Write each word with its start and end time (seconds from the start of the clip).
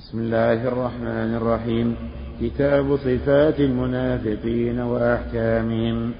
بسم 0.00 0.18
الله 0.18 0.68
الرحمن 0.68 1.34
الرحيم. 1.34 1.96
كتاب 2.40 2.96
صفات 2.96 3.60
المنافقين 3.60 4.80
وأحكامهم. 4.80 6.12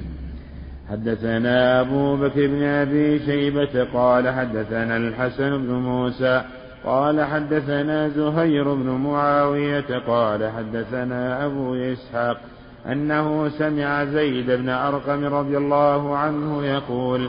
حدثنا 0.90 1.80
أبو 1.80 2.16
بكر 2.16 2.46
بن 2.46 2.62
أبي 2.62 3.18
شيبة 3.18 3.84
قال 3.84 4.28
حدثنا 4.28 4.96
الحسن 4.96 5.50
بن 5.50 5.72
موسى 5.72 6.42
قال 6.84 7.24
حدثنا 7.24 8.08
زهير 8.08 8.74
بن 8.74 8.90
معاوية 8.90 9.98
قال 10.06 10.50
حدثنا 10.50 11.46
أبو 11.46 11.74
إسحاق 11.74 12.40
أنه 12.86 13.48
سمع 13.48 14.04
زيد 14.04 14.50
بن 14.50 14.68
أرقم 14.68 15.24
رضي 15.24 15.56
الله 15.56 16.16
عنه 16.16 16.64
يقول 16.66 17.28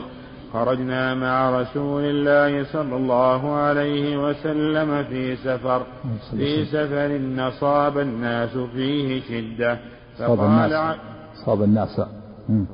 خرجنا 0.52 1.14
مع 1.14 1.60
رسول 1.60 2.02
الله 2.04 2.64
صلى 2.72 2.96
الله 2.96 3.52
عليه 3.52 4.28
وسلم 4.28 5.04
في 5.04 5.36
سفر. 5.36 5.86
في 6.30 6.64
سفر 6.64 7.18
نصاب 7.18 7.98
الناس 7.98 8.58
فيه 8.58 9.20
شدة. 9.20 9.78
فقال 10.18 10.96
صاب 11.44 11.62
الناس. 11.62 12.00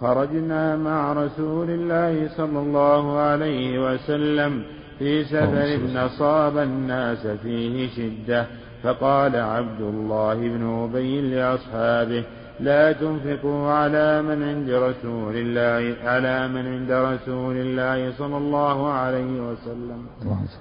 خرجنا 0.00 0.76
مع 0.76 1.12
رسول 1.12 1.70
الله 1.70 2.28
صلى 2.36 2.58
الله 2.58 3.18
عليه 3.18 3.92
وسلم 3.92 4.62
في 4.98 5.24
سفر 5.24 5.78
نصاب 5.94 6.58
الناس 6.58 7.26
فيه 7.26 7.88
شدة. 7.88 8.46
فقال 8.82 9.36
عبد 9.36 9.80
الله 9.80 10.34
بن 10.34 10.84
أبي 10.84 11.20
لأصحابه 11.20 12.24
لا 12.62 12.92
تنفقوا 12.92 13.70
على 13.72 14.22
من 14.22 14.42
عند 14.42 14.70
رسول 14.70 15.34
الله 15.36 16.08
على 16.08 16.48
من 16.48 16.64
عند 16.74 16.92
رسول 16.92 17.56
الله 17.56 18.12
صلى 18.18 18.36
الله 18.36 18.88
عليه 18.88 19.32
وسلم. 19.48 20.06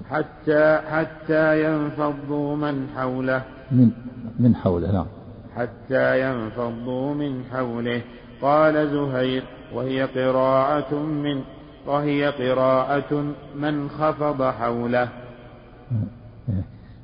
حتى 0.10 0.80
حتى 0.91 1.46
ينفضوا 1.66 2.55
من 2.55 2.88
حوله. 2.96 3.41
من 3.72 3.90
من 4.40 4.55
حوله 4.55 4.91
نعم. 4.91 5.05
حتى 5.55 6.22
ينفضوا 6.22 7.13
من 7.13 7.44
حوله. 7.52 8.02
قال 8.41 8.90
زهير 8.90 9.44
وهي 9.74 10.04
قراءة 10.04 10.96
من 10.96 11.41
وهي 11.88 12.27
قراءة 12.27 13.34
من 13.55 13.90
خفض 13.90 14.44
حوله. 14.44 15.07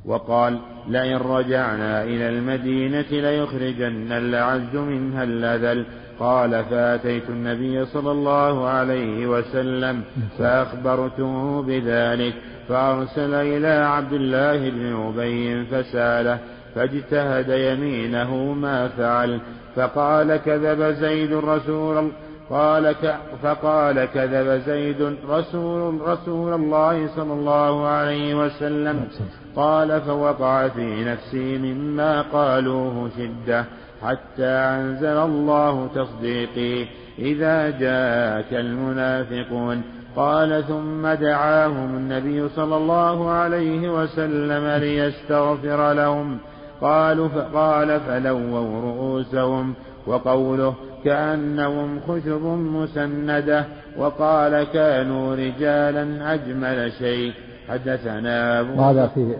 وقال 0.08 0.59
لئن 0.88 1.17
رجعنا 1.17 2.03
إلى 2.03 2.30
المدينة 2.30 3.05
ليخرجن 3.11 4.11
الأعز 4.11 4.75
منها 4.75 5.23
الأذل. 5.23 5.86
قال 6.19 6.66
فأتيت 6.66 7.30
النبي 7.30 7.86
صلى 7.86 8.11
الله 8.11 8.67
عليه 8.67 9.28
وسلم 9.28 10.02
فأخبرته 10.38 11.61
بذلك. 11.61 12.33
فأرسل 12.69 13.33
إلى 13.33 13.67
عبد 13.67 14.13
الله 14.13 14.69
بن 14.69 14.95
أبي 14.95 15.66
فساله 15.66 16.39
فاجتهد 16.75 17.50
يمينه 17.50 18.53
ما 18.53 18.88
فعل. 18.88 19.39
فقال 19.75 20.38
كذب 20.38 20.83
زيد 20.83 21.33
رسول 21.33 21.97
الله 21.97 22.11
قال. 22.50 22.95
فقال 23.44 24.06
كذب 24.06 24.62
زيد 24.66 25.16
رسول 25.30 26.02
رسول 26.08 26.53
الله 26.53 27.08
صلى 27.08 27.34
الله 27.34 27.88
عليه 27.88 28.45
وسلم. 28.45 29.08
قال 29.56 30.02
فوقع 30.02 30.68
في 30.68 31.03
نفسي 31.03 31.58
مما 31.58 32.22
قالوه 32.22 33.09
شدة 33.18 33.66
حتى 34.03 34.48
أنزل 34.48 35.18
الله 35.18 35.88
تصديقي. 35.95 36.86
إذا 37.20 37.70
جاءك 37.70 38.53
المنافقون. 38.53 39.84
قال 40.16 40.64
ثم 40.68 41.08
دعاهم 41.08 41.95
النبي 41.98 42.50
صلى 42.50 42.78
الله 42.78 43.31
عليه 43.31 44.02
وسلم 44.02 44.81
ليستغفر 44.81 45.94
لهم. 45.94 46.38
قالوا 46.81 47.28
فقال 47.28 48.00
فلووا 48.00 48.81
رؤوسهم. 48.81 49.73
وقوله 50.08 50.74
كأنهم 51.07 52.00
خشب 52.00 52.41
مسندة 52.41 53.66
وقال 53.97 54.63
كانوا 54.63 55.35
رجالا 55.35 56.34
أجمل 56.34 56.91
شيء. 56.91 57.34
حدثنا 57.68 58.59
أبو 58.59 58.81
وهذا 58.81 59.07
في 59.07 59.35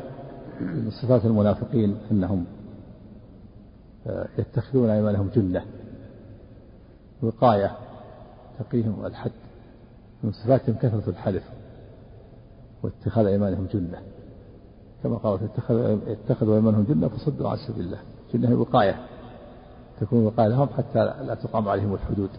من 0.62 0.90
صفات 1.02 1.26
المنافقين 1.26 1.98
أنهم 2.12 2.46
آه، 4.08 4.28
يتخذون 4.38 4.90
أيمانهم 4.90 5.30
جنة 5.36 5.66
وقاية 7.22 7.72
تقيهم 8.60 9.06
الحد 9.06 9.32
من 10.24 10.32
صفاتهم 10.32 10.76
كثرة 10.76 11.10
الحلف 11.10 11.44
واتخاذ 12.84 13.26
أيمانهم 13.26 13.68
جنة 13.74 14.00
كما 15.04 15.18
قال 15.18 15.40
اتخذوا 16.08 16.56
أيمانهم 16.56 16.84
جنة 16.84 17.08
فصدوا 17.08 17.50
عن 17.50 17.58
سبيل 17.58 17.86
الله. 17.86 18.00
جنة 18.34 18.56
وقاية. 18.56 18.96
تكون 20.02 20.26
وقاية 20.26 20.48
لهم 20.48 20.68
حتى 20.78 21.06
لا 21.24 21.36
تقام 21.36 21.70
عليهم 21.70 21.94
الحدود. 21.94 22.30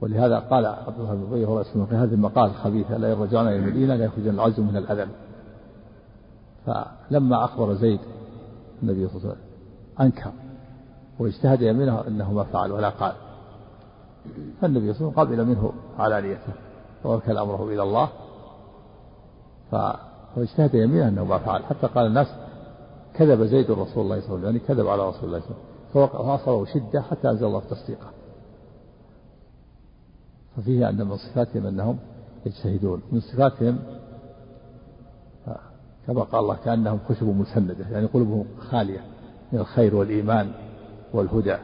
ولهذا 0.00 0.38
قال 0.38 0.66
عبد 0.66 0.98
الله 0.98 1.14
بن 1.14 1.26
أبي 1.32 1.44
هو 1.46 1.62
في 1.62 1.94
هذه 1.94 2.14
المقال 2.14 2.50
الخبيثة 2.50 2.96
لا 2.96 3.14
رجعنا 3.14 3.48
إلى 3.48 3.56
المدينة 3.56 3.96
لا 3.96 4.04
يخرجن 4.04 4.30
العز 4.30 4.60
من 4.60 4.76
الاذن 4.76 5.08
فلما 6.66 7.44
أخبر 7.44 7.74
زيد 7.74 8.00
النبي 8.82 9.08
صلى 9.08 9.16
الله 9.16 9.28
عليه 9.28 9.32
وسلم 9.32 9.44
أنكر 10.00 10.32
واجتهد 11.18 11.62
يمينه 11.62 12.06
انه 12.06 12.32
ما 12.32 12.44
فعل 12.44 12.72
ولا 12.72 12.88
قال. 12.88 13.12
فالنبي 14.60 14.92
صلى 14.92 15.08
الله 15.08 15.18
عليه 15.18 15.30
وسلم 15.30 15.44
قبل 15.44 15.44
منه 15.46 15.72
علانيته 15.98 16.52
ووكل 17.04 17.38
أمره 17.38 17.68
إلى 17.68 17.82
الله. 17.82 18.08
فاجتهد 19.70 20.74
يمينه 20.74 21.08
انه 21.08 21.24
ما 21.24 21.38
فعل 21.38 21.64
حتى 21.64 21.86
قال 21.86 22.06
الناس 22.06 22.26
كذب 23.14 23.42
زيد 23.42 23.70
رسول 23.70 23.76
الله 23.76 23.86
صلى 23.94 24.04
الله 24.04 24.14
عليه 24.14 24.24
وسلم 24.24 24.44
يعني 24.44 24.58
كذب 24.58 24.86
على 24.86 25.08
رسول 25.08 25.24
الله 25.24 25.40
صلى 25.40 25.50
الله 25.50 25.56
عليه 25.56 25.60
وسلم. 25.60 25.71
فأصابه 25.94 26.64
شدة 26.64 27.02
حتى 27.02 27.30
أنزل 27.30 27.46
الله 27.46 27.60
تصديقه. 27.60 28.10
ففيه 30.56 30.88
أن 30.88 31.06
من 31.06 31.16
صفاتهم 31.16 31.66
أنهم 31.66 31.98
يجتهدون. 32.46 33.02
من 33.12 33.20
صفاتهم 33.20 33.78
كما 36.06 36.22
قال 36.22 36.40
الله 36.40 36.56
كأنهم 36.56 36.98
خشب 37.08 37.26
مسندة 37.26 37.88
يعني 37.88 38.06
قلوبهم 38.06 38.44
خالية 38.58 39.04
من 39.52 39.58
الخير 39.58 39.94
والإيمان 39.94 40.52
والهدى. 41.12 41.56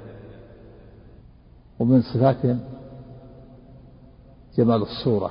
ومن 1.78 2.03
صفاتهم 2.03 2.60
جمال 4.56 4.83
الصورة 4.83 5.31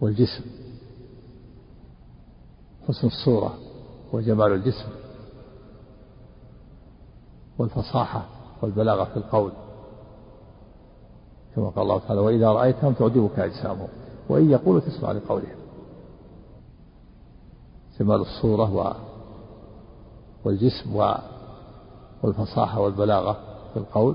والجسم. 0.00 0.44
حسن 2.88 3.06
الصورة 3.06 3.58
وجمال 4.12 4.52
الجسم. 4.52 5.01
والفصاحة 7.58 8.24
والبلاغة 8.62 9.04
في 9.04 9.16
القول. 9.16 9.52
كما 11.56 11.68
قال 11.68 11.82
الله 11.82 11.98
تعالى 11.98 12.20
وإذا 12.20 12.48
رأيتهم 12.48 12.92
تعجبك 12.92 13.38
أجسامهم 13.38 13.88
وإن 14.28 14.50
يقولوا 14.50 14.80
تسمع 14.80 15.12
لقولهم. 15.12 15.56
جمال 18.00 18.20
الصورة 18.20 18.74
و 18.74 18.92
والجسم 20.44 20.96
و 20.96 21.14
والفصاحة 22.22 22.80
والبلاغة 22.80 23.32
في 23.72 23.78
القول. 23.78 24.14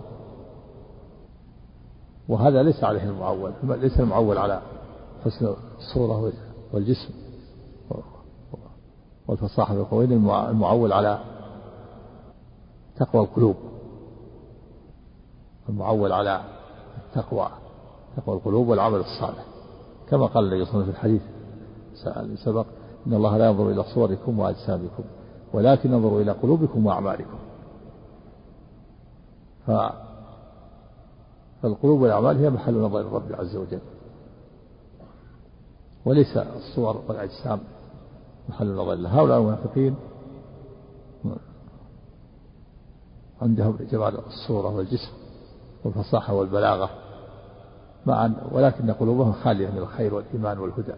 وهذا 2.30 2.64
ليس 2.64 2.84
عليه 2.84 3.04
المعول 3.04 3.52
ليس 3.64 4.00
المعول 4.00 4.38
على 4.38 4.62
حسن 5.26 5.54
الصورة 5.78 6.32
والجسم 6.74 7.10
والفصاحة 9.28 9.74
في 9.74 9.80
القول 9.80 10.14
المعول 10.50 10.94
على 10.94 11.20
تقوى 13.00 13.22
القلوب. 13.24 13.56
المعول 15.70 16.12
على 16.12 16.42
التقوى 16.98 17.50
تقوى 18.18 18.36
القلوب 18.36 18.68
والعمل 18.68 19.00
الصالح. 19.00 19.46
كما 20.10 20.26
قال 20.26 20.44
النبي 20.44 20.66
صلى 20.66 20.74
الله 20.74 20.84
عليه 20.84 20.94
وسلم 20.94 20.94
في 20.94 20.98
الحديث 21.00 21.22
سبق 22.44 22.66
إن 23.08 23.14
الله 23.14 23.38
لا 23.38 23.50
ينظر 23.50 23.70
إلى 23.70 23.84
صوركم 23.84 24.40
وأجسامكم 24.40 25.04
ولكن 25.54 25.92
ينظر 25.92 26.22
إلى 26.22 26.32
قلوبكم 26.32 26.86
وأعمالكم. 26.86 27.38
فالقلوب 31.62 32.02
والأعمال 32.02 32.38
هي 32.38 32.50
محل 32.50 32.74
نظر 32.74 33.02
الرب 33.02 33.34
عز 33.34 33.56
وجل. 33.56 33.80
وليس 36.06 36.38
الصور 36.38 37.02
والأجسام 37.08 37.60
محل 38.50 38.76
نظر 38.76 38.94
هؤلاء 39.08 39.38
المنافقين 39.38 39.96
عندهم 43.42 43.78
جمال 43.92 44.18
الصورة 44.28 44.76
والجسم 44.76 45.12
والفصاحة 45.84 46.34
والبلاغة 46.34 46.90
معا 48.06 48.34
ولكن 48.52 48.92
قلوبهم 48.92 49.32
خالية 49.32 49.70
من 49.70 49.78
الخير 49.78 50.14
والإيمان 50.14 50.60
والهدى. 50.60 50.94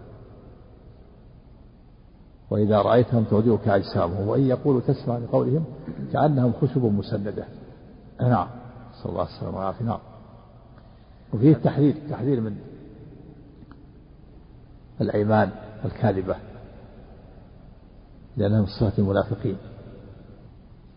وإذا 2.49 2.81
رأيتهم 2.81 3.23
تعجبك 3.23 3.67
أجسامهم 3.67 4.27
وإن 4.27 4.45
يقولوا 4.45 4.81
تسمع 4.81 5.17
لقولهم 5.17 5.65
كأنهم 6.13 6.53
خشب 6.61 6.83
مسندة. 6.83 7.45
نعم. 8.21 8.47
صلى 8.93 9.11
الله 9.11 9.25
عليه 9.25 9.37
وسلم 9.37 9.55
والعافية 9.55 9.85
نعم. 9.85 9.99
وفيه 11.33 11.51
التحذير 11.51 11.95
التحذير 11.95 12.41
من 12.41 12.55
الأيمان 15.01 15.51
الكاذبة 15.85 16.35
لأنها 18.37 18.59
من 18.61 18.65
صفات 18.65 18.99
المنافقين. 18.99 19.57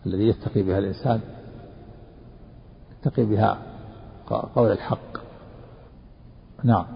الذي 0.07 0.29
يتقي 0.29 0.63
بها 0.63 0.79
الإنسان 0.79 1.21
يتقي 3.01 3.25
بها 3.25 3.59
قول 4.55 4.73
الحق. 4.73 5.19
نعم. 6.65 6.87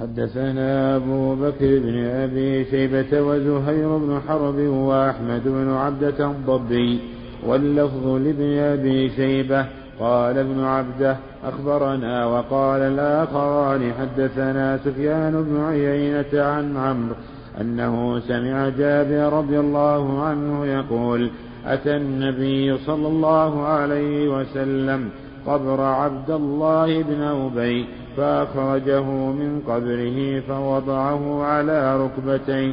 حدثنا 0.00 0.96
أبو 0.96 1.34
بكر 1.34 1.78
بن 1.78 2.04
أبي 2.04 2.64
شيبة 2.64 3.20
وزهير 3.22 3.98
بن 3.98 4.20
حرب 4.28 4.54
وأحمد 4.58 5.42
بن 5.44 5.70
عبدة 5.70 6.30
الضبي 6.30 7.00
واللفظ 7.46 8.06
لابن 8.06 8.58
أبي 8.58 9.10
شيبة. 9.10 9.66
قال 10.00 10.38
ابن 10.38 10.60
عبدة 10.64 11.16
أخبرنا 11.44 12.26
وقال 12.26 12.80
الآخران 12.80 13.92
حدثنا 13.92 14.78
سفيان 14.84 15.42
بن 15.42 15.60
عيينة 15.60 16.42
عن 16.42 16.76
عمرو 16.76 17.13
أنه 17.60 18.20
سمع 18.20 18.68
جابر 18.68 19.32
رضي 19.32 19.60
الله 19.60 20.22
عنه 20.22 20.66
يقول 20.66 21.30
أتى 21.66 21.96
النبي 21.96 22.78
صلى 22.78 23.08
الله 23.08 23.62
عليه 23.62 24.28
وسلم 24.28 25.10
قبر 25.46 25.80
عبد 25.80 26.30
الله 26.30 27.02
بن 27.02 27.20
أبي 27.22 27.86
فأخرجه 28.16 29.02
من 29.40 29.62
قبره 29.68 30.40
فوضعه 30.40 31.42
على 31.42 32.04
ركبتيه 32.04 32.72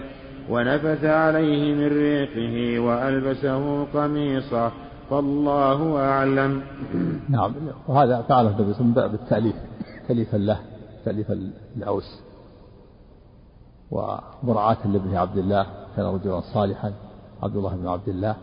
ونفث 0.49 1.05
عليه 1.05 1.75
من 1.75 1.87
ريقه 1.87 2.79
وألبسه 2.79 3.83
قميصه 3.83 4.71
فالله 5.09 5.99
أعلم. 5.99 6.61
نعم 7.29 7.53
وهذا 7.87 8.21
فعله 8.21 8.49
النبي 8.59 8.83
من 8.83 8.93
باب 8.93 9.13
التأليف 9.13 9.55
تأليفا 10.07 10.37
له 10.37 10.59
تأليفا 11.05 11.51
لأوس. 11.77 12.21
ومراعاة 13.91 14.87
لابن 14.87 15.15
عبد 15.15 15.37
الله 15.37 15.65
كان 15.95 16.05
رجلا 16.05 16.41
صالحا 16.53 16.93
عبد 17.43 17.55
الله 17.55 17.75
بن 17.75 17.87
عبد 17.87 18.09
الله. 18.09 18.35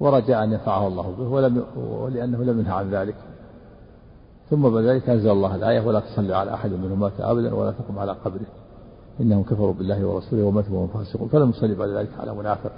ورجاء 0.00 0.44
أن 0.44 0.52
ينفعه 0.52 0.86
الله 0.86 1.14
به 1.18 1.28
ولم 1.28 1.64
ولأنه 1.76 2.44
لم 2.44 2.60
ينهى 2.60 2.72
عن 2.72 2.90
ذلك. 2.90 3.16
ثم 4.50 4.62
بعد 4.62 4.84
ذلك 4.84 5.10
أنزل 5.10 5.30
الله 5.30 5.54
الآية 5.54 5.80
ولا 5.86 6.00
تصلي 6.00 6.34
على 6.36 6.54
أحد 6.54 6.70
منهم 6.70 7.00
مات 7.00 7.20
أبدا 7.20 7.54
ولا 7.54 7.70
تقم 7.70 7.98
على 7.98 8.12
قبره. 8.12 8.46
إنهم 9.20 9.42
كفروا 9.42 9.72
بالله 9.72 10.04
ورسوله 10.06 10.44
وماتوا 10.44 10.76
وهم 10.76 10.88
فاسقون. 10.88 11.28
فلم 11.28 11.50
يصلي 11.50 11.74
بعد 11.74 11.88
ذلك 11.88 12.10
على 12.20 12.34
منافق. 12.34 12.72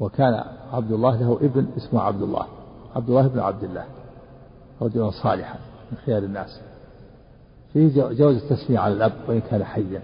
وكان 0.00 0.44
عبد 0.72 0.92
الله 0.92 1.16
له 1.16 1.38
ابن 1.42 1.66
اسمه 1.76 2.00
عبد 2.00 2.22
الله 2.22 2.46
عبد 2.96 3.08
الله 3.08 3.28
بن 3.28 3.38
عبد 3.38 3.64
الله 3.64 3.84
رجلا 4.82 5.10
صالحا 5.22 5.58
من 5.92 5.98
خيار 5.98 6.22
الناس. 6.22 6.60
فيه 7.76 8.08
جواز 8.12 8.36
التسمية 8.36 8.78
على 8.78 8.94
الأب 8.94 9.12
وإن 9.28 9.40
كان 9.40 9.64
حيا. 9.64 10.02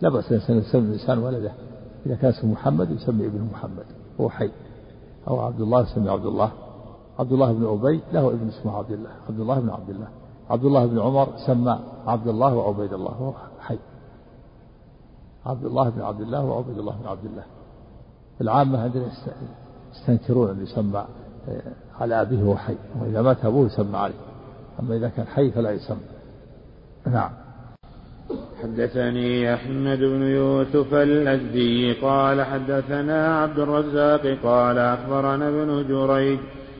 لا 0.00 0.08
بأس 0.08 0.32
أن 0.32 0.58
يسمي 0.58 0.82
الإنسان 0.82 1.18
ولده. 1.18 1.52
إذا 2.06 2.14
كان 2.14 2.30
اسمه 2.30 2.52
محمد 2.52 2.90
يسمي 2.90 3.26
ابنه 3.26 3.44
محمد 3.52 3.84
هو 4.20 4.28
حي. 4.28 4.50
أو 5.28 5.40
عبد 5.40 5.60
الله 5.60 5.82
يسمي 5.82 6.10
عبد 6.10 6.26
الله. 6.26 6.52
عبد 7.18 7.32
الله 7.32 7.52
بن 7.52 7.66
أبي 7.66 8.00
له 8.12 8.28
ابن 8.28 8.48
اسمه 8.48 8.76
عبد 8.76 8.90
الله. 8.90 9.10
عبد 9.28 9.40
الله 9.40 9.60
بن 9.60 9.70
عبد 9.70 9.90
الله. 9.90 10.08
عبد 10.50 10.64
الله 10.64 10.86
بن 10.86 10.98
عمر 10.98 11.28
سمى 11.46 11.78
عبد 12.06 12.28
الله 12.28 12.54
وعبيد 12.54 12.92
الله 12.92 13.10
هو 13.10 13.32
حي. 13.60 13.78
عبد 15.46 15.64
الله 15.64 15.88
بن 15.88 16.02
عبد 16.02 16.20
الله 16.20 16.44
وعبيد 16.44 16.78
الله 16.78 16.96
بن 17.02 17.08
عبد 17.08 17.24
الله. 17.24 17.44
العامة 18.40 18.82
عندنا 18.82 19.06
يستنكرون 19.94 20.50
أن 20.50 20.62
يسمى 20.62 21.04
آه، 21.48 21.62
على 22.00 22.20
أبيه 22.20 22.42
وهو 22.42 22.56
حي. 22.56 22.76
وإذا 23.00 23.22
مات 23.22 23.44
أبوه 23.44 23.66
يسمى 23.66 23.96
عليه. 23.96 24.14
أما 24.80 24.96
إذا 24.96 25.08
كان 25.08 25.26
حي 25.26 25.50
فلا 25.50 25.70
يسمى. 25.70 26.11
نعم. 27.06 27.30
حدثني 28.62 29.54
أحمد 29.54 29.98
بن 29.98 30.22
يوسف 30.22 30.94
الأزدي 30.94 31.92
قال 31.92 32.42
حدثنا 32.42 33.42
عبد 33.42 33.58
الرزاق 33.58 34.36
قال 34.44 34.78
أخبرنا 34.78 35.48
ابن 35.48 35.84
جريج 35.88 36.38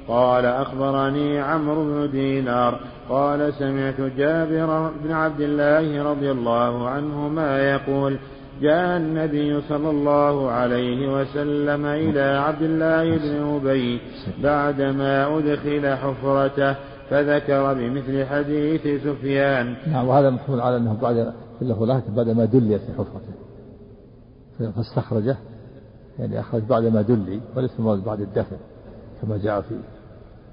قال 0.08 0.46
أخبرني 0.46 1.40
عمرو 1.40 1.84
بن 1.84 2.10
دينار 2.10 2.80
قال 3.08 3.54
سمعت 3.54 4.00
جابر 4.00 4.90
بن 5.04 5.12
عبد 5.12 5.40
الله 5.40 6.02
رضي 6.10 6.30
الله 6.30 6.88
عنهما 6.88 7.70
يقول 7.70 8.16
جاء 8.60 8.96
النبي 8.96 9.60
صلى 9.60 9.90
الله 9.90 10.50
عليه 10.50 11.20
وسلم 11.20 11.86
إلى 11.86 12.42
عبد 12.46 12.62
الله 12.62 13.16
بن 13.16 13.60
أبي 13.60 14.00
بعدما 14.42 15.38
أدخل 15.38 15.96
حفرته 15.96 16.74
فذكر 17.12 17.74
بمثل 17.74 18.24
حديث 18.24 19.04
سفيان. 19.04 19.76
نعم 19.86 20.08
وهذا 20.08 20.30
محمول 20.30 20.60
على 20.60 20.76
أنه 20.76 20.96
بعد 21.02 21.32
له 21.60 22.02
بعدما 22.16 22.44
دلي 22.44 22.78
في 22.78 22.92
حفرته. 22.92 23.32
فاستخرجه 24.76 25.36
يعني 26.18 26.40
أخرج 26.40 26.62
بعدما 26.62 27.02
دلي 27.02 27.40
وليس 27.56 27.80
بعد 27.80 28.20
الدفن 28.20 28.56
كما 29.22 29.36
جاء 29.36 29.60
في 29.60 29.74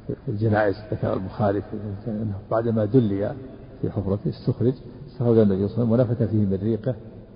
في 0.07 0.31
الجنائز 0.31 0.75
ذكر 0.91 1.13
البخاري 1.13 1.63
أنه 2.07 2.35
بعدما 2.51 2.85
دلي 2.85 3.33
في 3.81 3.91
حفرته 3.91 4.29
استخرج 4.29 4.73
استخرج 5.07 5.38
النبي 5.38 5.67
صلى 5.67 5.83
الله 5.83 5.94
عليه 5.94 6.03
وسلم 6.03 6.21
ونفث 6.21 6.23
فيه 6.23 6.45
من 6.45 6.59
ريقه 6.63 6.95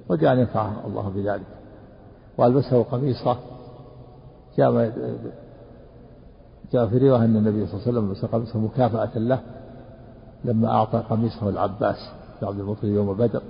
وجاء 0.09 0.33
أن 0.33 0.39
ينفعه 0.39 0.87
الله 0.87 1.09
بذلك. 1.09 1.47
وألبسه 2.37 2.83
قميصة 2.83 3.37
جاء 4.57 4.93
جاء 6.71 6.87
في 6.87 6.97
رواية 6.97 7.25
أن 7.25 7.35
النبي 7.35 7.65
صلى 7.65 7.73
الله 7.73 7.87
عليه 7.87 7.91
وسلم 7.91 8.11
لبس 8.11 8.25
قميصه 8.25 8.59
مكافأة 8.59 9.19
له 9.19 9.39
لما 10.45 10.71
أعطى 10.71 11.03
قميصه 11.09 11.49
العباس 11.49 11.97
بن 12.41 12.47
عبد 12.47 12.59
المطلب 12.59 12.91
يوم 12.91 13.13
بدر. 13.13 13.41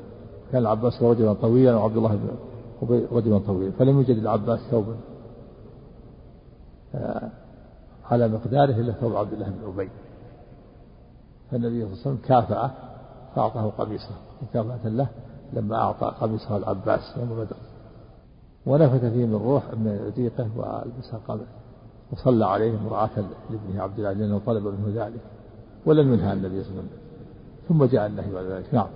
كان 0.51 0.61
العباس 0.61 1.01
رجلا 1.01 1.33
طويلا 1.33 1.75
وعبد 1.75 1.97
الله 1.97 2.15
بن 2.15 2.29
أبي 2.81 3.05
رجلا 3.11 3.37
طويلا 3.37 3.71
فلم 3.71 3.97
يوجد 3.97 4.17
العباس 4.17 4.59
ثوبا. 4.71 4.95
آه، 6.95 7.29
على 8.11 8.27
مقداره 8.27 8.71
إلا 8.79 8.91
ثوب 8.91 9.15
عبد 9.15 9.33
الله 9.33 9.45
بن 9.45 9.73
أبي. 9.73 9.89
فالنبي 11.51 11.81
صلى 11.81 11.83
الله 11.83 11.97
عليه 11.97 12.01
وسلم 12.01 12.19
كافأه 12.25 12.71
فأعطاه 13.35 13.69
قميصه 13.69 14.15
مكافأة 14.41 14.89
له 14.89 15.07
لما 15.53 15.75
أعطى 15.75 16.13
قميصه 16.21 16.57
العباس 16.57 17.17
يوم 17.17 17.29
بدر. 17.29 17.55
ونفث 18.65 19.01
فيه 19.01 19.25
من 19.25 19.35
روح 19.35 19.63
من 19.73 20.05
رزيقه 20.07 20.47
وألبسه 20.57 21.19
قميص 21.27 21.62
وصلى 22.11 22.45
عليه 22.45 22.73
مراعاة 22.85 23.09
لابنه 23.49 23.81
عبد 23.83 23.97
الله 23.97 24.13
لأنه 24.13 24.41
طلب 24.45 24.63
منه 24.63 24.87
ذلك 24.95 25.21
ولم 25.85 26.13
ينهى 26.13 26.33
النبي 26.33 26.63
صلى 26.63 26.71
الله 26.71 26.83
عليه 26.83 26.89
وسلم. 26.89 27.03
ثم 27.67 27.85
جاء 27.85 28.07
النهي 28.07 28.33
بعد 28.33 28.45
ذلك. 28.45 28.73
نعم. 28.73 28.87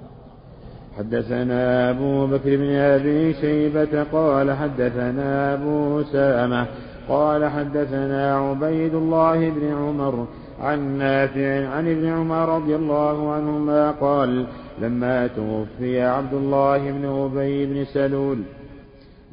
حدثنا 0.98 1.90
أبو 1.90 2.28
بكر 2.28 2.58
بن 2.58 2.76
أبي 2.76 3.34
شيبة 3.34 4.04
قال 4.04 4.52
حدثنا 4.52 5.54
أبو 5.54 6.04
سامة 6.04 6.68
قال 7.10 7.46
حدثنا 7.46 8.36
عبيد 8.36 8.94
الله 8.96 9.50
بن 9.50 9.74
عمر 9.74 10.28
عن 10.62 10.98
نافع 10.98 11.68
عن 11.68 11.88
ابن 11.88 12.06
عمر 12.06 12.56
رضي 12.56 12.76
الله 12.76 13.32
عنهما 13.32 13.92
قال 13.92 14.48
لما 14.82 15.28
توفي 15.28 16.02
عبد 16.02 16.34
الله 16.34 16.92
بن 16.92 17.06
أبي 17.06 17.66
بن 17.66 17.86
سلول 17.86 18.40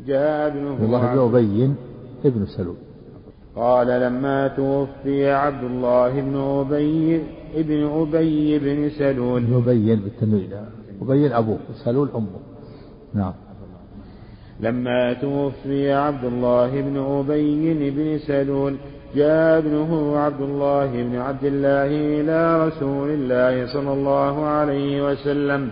جاء 0.06 0.46
ابنه 0.46 0.70
عبد 0.70 0.82
الله 0.82 1.00
بن 1.12 1.18
أبي 1.18 1.75
ابن 2.25 2.46
سلول. 2.46 2.76
قال 3.56 3.87
لما 3.87 4.49
توفي 4.49 5.30
عبد 5.30 5.64
الله 5.64 6.20
بن 6.20 6.37
أبي 6.37 7.23
ابن 7.54 7.84
أبي 7.84 8.58
بن 8.58 8.90
سلول. 8.90 9.42
أبي 9.54 9.96
بالتنوين. 9.96 10.50
أبي 11.02 11.37
أبوه 11.37 11.58
سلول 11.84 12.08
أمه. 12.14 12.40
نعم. 13.14 13.32
لما 14.61 15.12
توفي 15.12 15.92
عبد 15.92 16.25
الله 16.25 16.80
بن 16.80 16.96
أبي 16.96 17.90
بن 17.90 18.18
سلول 18.18 18.76
جاء 19.14 19.58
ابنه 19.58 20.16
عبد 20.16 20.40
الله 20.40 20.87
بن 21.02 21.16
عبد 21.16 21.44
الله 21.44 21.87
إلى 22.20 22.66
رسول 22.66 23.11
الله 23.11 23.73
صلى 23.73 23.92
الله 23.92 24.44
عليه 24.46 25.11
وسلم 25.11 25.70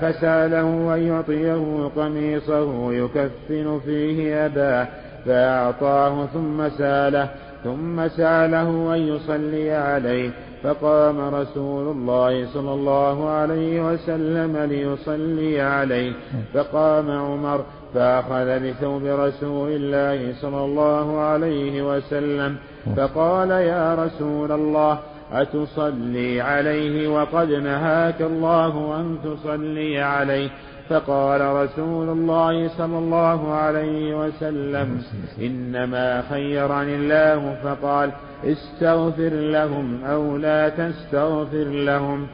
فسأله 0.00 0.94
أن 0.94 1.02
يعطيه 1.02 1.88
قميصه 1.96 2.92
يكفن 2.92 3.80
فيه 3.84 4.46
أباه. 4.46 4.88
فأعطاه 5.26 6.26
ثم 6.26 6.68
سأله 6.68 7.28
ثم 7.64 8.08
سأله 8.08 8.94
أن 8.94 9.00
يصلي 9.00 9.70
عليه 9.72 10.30
فقام 10.62 11.34
رسول 11.34 11.88
الله 11.88 12.46
صلى 12.54 12.72
الله 12.72 13.28
عليه 13.30 13.92
وسلم 13.92 14.56
ليصلي 14.56 15.60
عليه. 15.60 16.12
فقام 16.54 17.10
عمر 17.10 17.64
فأخذ 17.94 18.68
بثوب 18.68 19.02
رسول 19.04 19.70
الله 19.70 20.34
صلى 20.40 20.64
الله 20.64 21.20
عليه 21.20 21.82
وسلم 21.82 22.56
فقال 22.96 23.50
يا 23.50 23.94
رسول 23.94 24.52
الله 24.52 24.98
أتصلي 25.32 26.40
عليه 26.40 27.08
وقد 27.08 27.50
نهاك 27.52 28.22
الله 28.22 29.00
أن 29.00 29.18
تصلي 29.24 30.00
عليه؟ 30.00 30.50
فقال 30.90 31.40
رسول 31.40 32.08
الله 32.08 32.68
صلى 32.68 32.98
الله 32.98 33.52
عليه 33.52 34.26
وسلم 34.26 35.02
إنما 35.40 36.22
خيرني 36.30 36.96
الله 36.96 37.56
فقال 37.64 38.10
استغفر 38.44 39.28
لهم 39.28 40.04
أو 40.04 40.36
لا 40.36 40.68
تستغفر 40.68 41.64
لهم. 41.64 42.26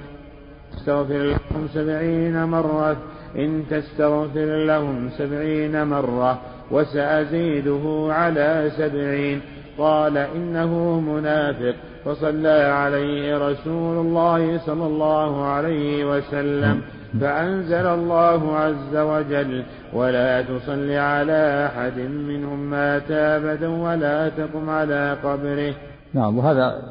تستغفر 0.72 1.18
لهم 1.18 1.68
سبعين 1.74 2.44
مرة 2.44 2.96
إن 3.36 3.62
تستغفر 3.70 4.64
لهم 4.64 5.10
سبعين 5.18 5.86
مرة 5.86 6.38
وسأزيده 6.70 8.08
على 8.10 8.70
سبعين. 8.78 9.40
قال 9.78 10.16
إنه 10.16 11.00
منافق. 11.00 11.74
فصلى 12.04 12.62
عليه 12.62 13.38
رسول 13.38 14.06
الله 14.06 14.58
صلى 14.58 14.86
الله 14.86 15.44
عليه 15.44 16.16
وسلم. 16.16 16.82
فأنزل 17.20 17.86
الله 17.86 18.56
عز 18.56 18.96
وجل 18.96 19.64
ولا 19.92 20.42
تصل 20.42 20.90
على 20.90 21.66
أحد 21.66 21.98
منهم 21.98 22.70
مات 22.70 23.10
أبدا 23.10 23.68
ولا 23.68 24.28
تقم 24.28 24.70
على 24.70 25.12
قبره. 25.24 25.74
نعم 26.14 26.38
وهذا 26.38 26.82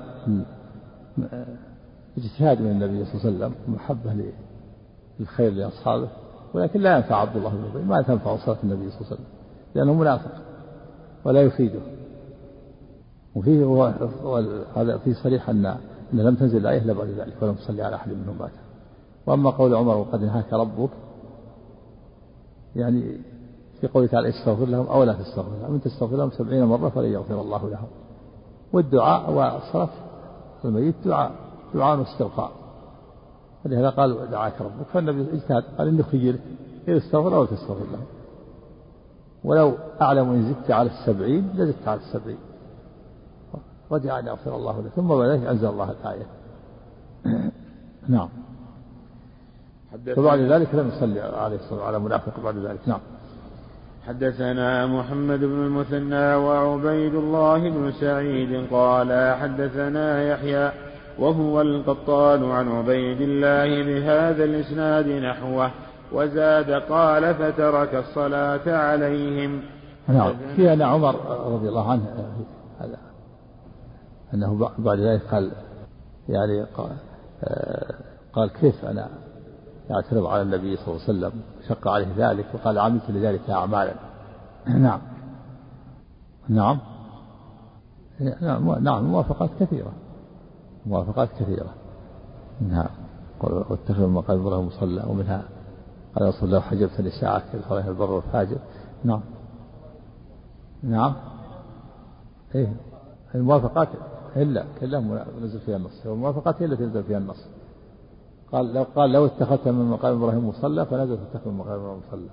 اجتهاد 2.18 2.62
من 2.62 2.72
النبي 2.72 3.06
صلى 3.06 3.13
الله 3.13 3.25
عليه 3.25 3.36
وسلم 3.36 3.53
محبة 3.68 4.15
للخير 5.20 5.51
لأصحابه 5.51 6.08
ولكن 6.53 6.80
لا 6.80 6.96
ينفع 6.96 7.15
عبد 7.15 7.36
الله 7.36 7.50
بن 7.74 7.86
ما 7.88 8.01
تنفع 8.01 8.38
صلاة 8.38 8.58
النبي 8.63 8.89
صلى 8.89 9.01
الله 9.01 9.08
عليه 9.12 9.15
وسلم 9.15 9.25
لأنه 9.75 9.94
منافق 9.94 10.32
ولا 11.25 11.42
يفيده. 11.42 11.80
وفيه 13.36 13.94
هذا 14.75 14.98
في 14.98 15.13
صريح 15.13 15.50
أن 15.50 15.65
أن 16.13 16.20
لم 16.20 16.36
تنزل 16.36 16.58
الآية 16.58 16.77
إلا 16.77 16.94
بعد 16.94 17.08
ذلك 17.08 17.34
ولم 17.42 17.53
تصلي 17.53 17.82
على 17.82 17.96
أحد 17.96 18.12
منهم 18.12 18.38
مات 18.39 18.51
وأما 19.27 19.50
قول 19.50 19.75
عمر 19.75 19.98
وقد 19.98 20.24
نهاك 20.24 20.53
ربك 20.53 20.89
يعني 22.75 23.18
في 23.82 23.88
قوله 23.88 24.08
تعالى 24.08 24.30
استغفر 24.30 24.65
لهم 24.65 24.88
أو 24.88 25.03
لا 25.03 25.13
تستغفر 25.13 25.51
لهم 25.62 25.74
إن 25.74 25.82
تستغفر 25.82 26.15
لهم 26.15 26.32
سبعين 26.32 26.63
مرة 26.63 26.89
فلن 26.89 27.13
يغفر 27.13 27.42
الله 27.42 27.70
لهم. 27.70 27.88
والدعاء 28.74 29.32
والصلاة 29.32 29.89
الميت 30.65 30.96
دعاء 31.06 31.32
دعاء 31.74 32.00
واستغفار. 32.00 32.51
ولهذا 33.65 33.89
قال 33.89 34.32
دعاك 34.32 34.62
ربك 34.62 34.86
فالنبي 34.94 35.34
اجتهد 35.34 35.63
قال 35.77 35.88
إني 35.88 36.03
خيرك 36.03 36.42
إذا 36.88 36.98
استغفر 36.98 37.36
أو 37.36 37.46
تستغفر 37.46 37.86
لهم. 37.92 38.06
ولو 39.44 39.74
أعلم 40.01 40.30
إن 40.30 40.53
زدت 40.53 40.72
على 40.72 40.89
السبعين 40.89 41.50
لزدت 41.56 41.88
على 41.88 42.00
السبعين. 42.00 42.39
رجع 43.92 44.20
أن 44.20 44.27
يغفر 44.27 44.56
الله 44.56 44.82
له 44.82 44.89
ثم 44.89 45.08
بعد 45.08 45.30
ذلك 45.30 45.48
أنزل 45.48 45.68
الله 45.68 45.92
الآية. 45.92 46.25
نعم. 48.08 48.30
فبعد 50.16 50.40
ذلك 50.40 50.76
لم 50.76 50.88
يصلي 50.88 51.22
عليه 51.22 51.56
الصلاة 51.56 51.84
على 51.84 52.00
منافق 52.00 52.40
بعد 52.44 52.58
ذلك. 52.58 52.80
نعم. 52.88 53.00
حدثنا 54.08 54.88
محمد 54.88 55.40
بن 55.40 55.66
المثنى 55.66 56.36
وعبيد 56.36 57.16
الله 57.16 57.70
بن 57.70 57.92
سعيد 57.92 58.68
قال 58.72 59.36
حدثنا 59.42 60.24
يحيى 60.24 60.72
وهو 61.20 61.62
القطان 61.62 62.52
عن 62.52 62.72
عبيد 62.72 63.22
الله 63.22 63.84
بهذا 63.84 64.44
الإسناد 64.44 65.08
نحوه 65.08 65.72
وزاد 66.12 66.72
قال 66.72 67.36
فترك 67.36 67.96
الصلاة 67.96 68.78
عليهم. 68.78 69.62
نعم. 70.08 70.34
في 70.56 70.74
أن 70.74 70.82
عمر 70.82 71.16
رضي 71.54 71.70
الله 71.70 71.92
عنه 71.92 72.06
هذا 72.80 72.98
أنه 74.34 74.70
بعد 74.78 75.00
ذلك 75.00 75.22
قال 75.32 75.52
يعني 76.30 76.64
قال, 76.64 76.92
قال 78.34 78.50
كيف 78.50 78.86
أنا 78.86 79.10
يعترض 79.90 80.25
على 80.25 80.42
النبي 80.42 80.75
صلى 80.75 80.88
الله 80.88 81.02
عليه 81.08 81.20
وسلم 81.20 81.42
شق 81.68 81.88
عليه 81.88 82.08
ذلك 82.18 82.46
وقال 82.54 82.80
عملت 82.80 83.10
لذلك 83.10 83.50
أعمالا. 83.50 83.94
نعم. 84.68 85.02
نعم. 86.50 86.80
نعم 88.42 88.84
نعم 88.84 89.04
موافقات 89.04 89.50
كثيرة. 89.60 89.92
موافقات 90.86 91.30
كثيرة. 91.40 91.74
نعم. 92.62 92.90
واتخذ 93.42 94.08
مقام 94.08 94.40
إبراهيم 94.40 94.68
مصلى 94.68 95.04
ومنها 95.08 95.44
قال 96.16 96.28
رسول 96.28 96.50
الله 96.50 96.60
حجبت 96.60 97.02
لساعة 97.02 97.44
كالفرح 97.52 97.86
البر 97.86 98.12
والفاجر. 98.12 98.58
نعم. 99.04 99.22
نعم. 100.84 101.13
إيه. 102.56 102.74
الموافقات 103.36 103.88
إلا 104.36 104.66
كلها 104.80 105.25
نزل 105.42 105.60
فيها 105.60 105.78
النص. 105.78 106.06
والموافقات 106.06 106.62
هي 106.62 106.66
التي 106.66 106.84
نزل 106.84 107.04
فيها 107.04 107.18
النص. 107.18 107.46
قال 108.54 108.74
لو 108.74 108.86
قال 108.96 109.12
لو 109.12 109.26
اتخذت 109.26 109.68
من 109.68 109.86
مقام 109.90 110.18
إبراهيم 110.18 110.48
مصلى 110.48 110.86
فنزل 110.86 111.14
اتخذ 111.14 111.50
من 111.50 111.58
مقام 111.58 111.80
إبراهيم 111.80 112.02
مصلى. 112.08 112.30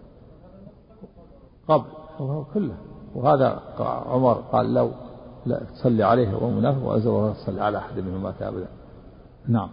قبل 1.69 1.85
كله. 2.55 2.75
وهذا 3.15 3.61
عمر 4.07 4.35
قال 4.53 4.75
لو 4.75 4.91
لا 5.47 5.61
تصلي 5.75 6.03
عليه 6.03 6.37
وأزل 6.85 7.09
ولا 7.09 7.33
تصلي 7.33 7.61
على 7.61 7.79
أحد 7.79 7.99
منهم 7.99 8.23
مات 8.23 8.43
أبدا. 8.43 8.69
نعم. 9.49 9.69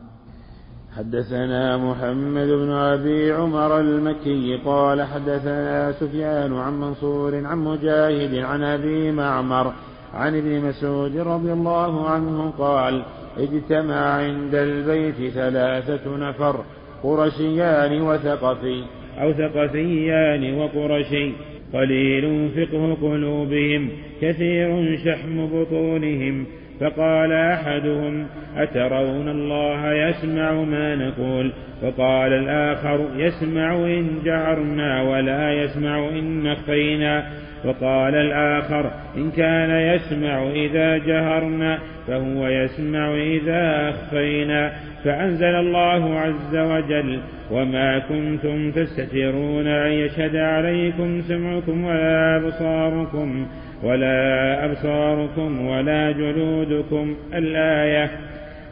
حدثنا 0.97 1.77
محمد 1.77 2.47
بن 2.47 2.71
أبي 2.71 3.31
عمر 3.31 3.79
المكي 3.79 4.57
قال 4.65 5.03
حدثنا 5.03 5.91
سفيان 5.91 6.53
عن 6.53 6.79
منصور 6.79 7.45
عن 7.45 7.57
مجاهد 7.57 8.35
عن 8.35 8.63
أبي 8.63 9.11
معمر 9.11 9.73
عن 10.13 10.37
ابن 10.37 10.65
مسعود 10.65 11.17
رضي 11.17 11.53
الله 11.53 12.09
عنه 12.09 12.53
قال 12.57 13.03
اجتمع 13.39 13.95
عند 13.95 14.55
البيت 14.55 15.31
ثلاثة 15.33 16.17
نفر 16.17 16.63
قرشيان 17.03 18.01
وثقفي. 18.01 18.83
أو 19.21 19.33
ثقفيان 19.33 20.53
وقرشي. 20.53 21.31
قليل 21.73 22.49
فقه 22.49 22.97
قلوبهم 23.01 23.89
كثير 24.21 24.97
شحم 25.05 25.45
بطونهم. 25.45 26.45
فقال 26.79 27.31
أحدهم 27.31 28.27
أترون 28.57 29.29
الله 29.29 29.93
يسمع 29.93 30.51
ما 30.51 30.95
نقول؟ 30.95 31.51
فقال 31.81 32.33
الآخر 32.33 33.07
يسمع 33.15 33.75
إن 33.75 34.07
جهرنا 34.25 35.01
ولا 35.01 35.63
يسمع 35.63 36.09
إن 36.09 36.43
نخفينا. 36.43 37.46
وقال 37.65 38.15
الآخر 38.15 38.91
إن 39.17 39.31
كان 39.31 39.71
يسمع 39.71 40.43
إذا 40.51 40.97
جهرنا 40.97 41.79
فهو 42.07 42.47
يسمع 42.47 43.13
إذا 43.13 43.89
أخفينا 43.89 44.71
فأنزل 45.03 45.55
الله 45.55 46.19
عز 46.19 46.55
وجل 46.55 47.19
وما 47.51 47.99
كنتم 47.99 48.71
تستترون 48.71 49.67
أن 49.67 49.91
يشهد 49.91 50.35
عليكم 50.35 51.21
سمعكم 51.21 51.83
ولا 51.83 52.37
أبصاركم 52.37 53.47
ولا 53.83 54.65
أبصاركم 54.65 55.67
ولا 55.67 56.11
جلودكم 56.11 57.15
الآية 57.33 58.09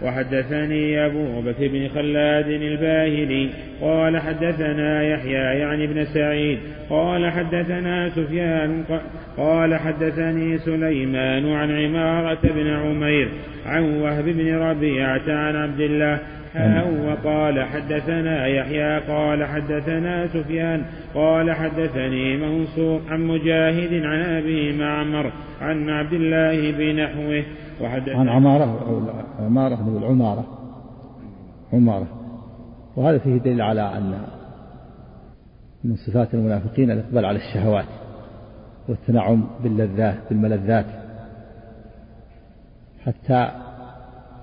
وحدثني 0.01 1.05
أبو 1.05 1.41
بكر 1.41 1.67
بن 1.67 1.87
خلاد 1.87 2.47
الباهلي 2.47 3.49
قال 3.81 4.19
حدثنا 4.19 5.03
يحيى 5.03 5.59
يعني 5.59 5.83
ابن 5.85 6.05
سعيد 6.05 6.59
قال 6.89 7.31
حدثنا 7.31 8.09
سفيان 8.09 8.83
قال 9.37 9.75
حدثني 9.75 10.57
سليمان 10.57 11.51
عن 11.51 11.71
عمارة 11.71 12.39
بن 12.43 12.67
عمير 12.67 13.29
عن 13.65 13.83
وهب 13.83 14.25
بن 14.25 14.55
ربيعة 14.55 15.23
عن 15.27 15.55
عبد 15.55 15.81
الله 15.81 16.19
وقال 17.05 17.63
حدثنا 17.63 18.47
يحيى 18.47 18.99
قال 18.99 19.45
حدثنا 19.45 20.27
سفيان 20.27 20.81
قال 21.13 21.51
حدثني 21.51 22.37
منصور 22.37 23.01
عن 23.09 23.21
مجاهد 23.21 24.05
عن 24.05 24.21
أبي 24.21 24.77
معمر 24.77 25.31
عن 25.61 25.89
عبد 25.89 26.13
الله 26.13 26.71
بنحوه 26.71 27.43
عن 27.81 28.29
عمارة 28.29 28.63
عمارة 29.39 29.75
نقول 29.75 30.03
عمارة 30.03 30.45
عمارة. 31.73 32.07
وهذا 32.95 33.17
فيه 33.17 33.37
دليل 33.37 33.61
على 33.61 33.97
أن 33.97 34.25
من 35.83 35.95
صفات 35.95 36.33
المنافقين 36.33 36.91
الإقبال 36.91 37.25
على 37.25 37.37
الشهوات 37.37 37.85
والتنعم 38.87 39.47
باللذات 39.63 40.19
بالملذات 40.29 40.85
حتى 43.05 43.51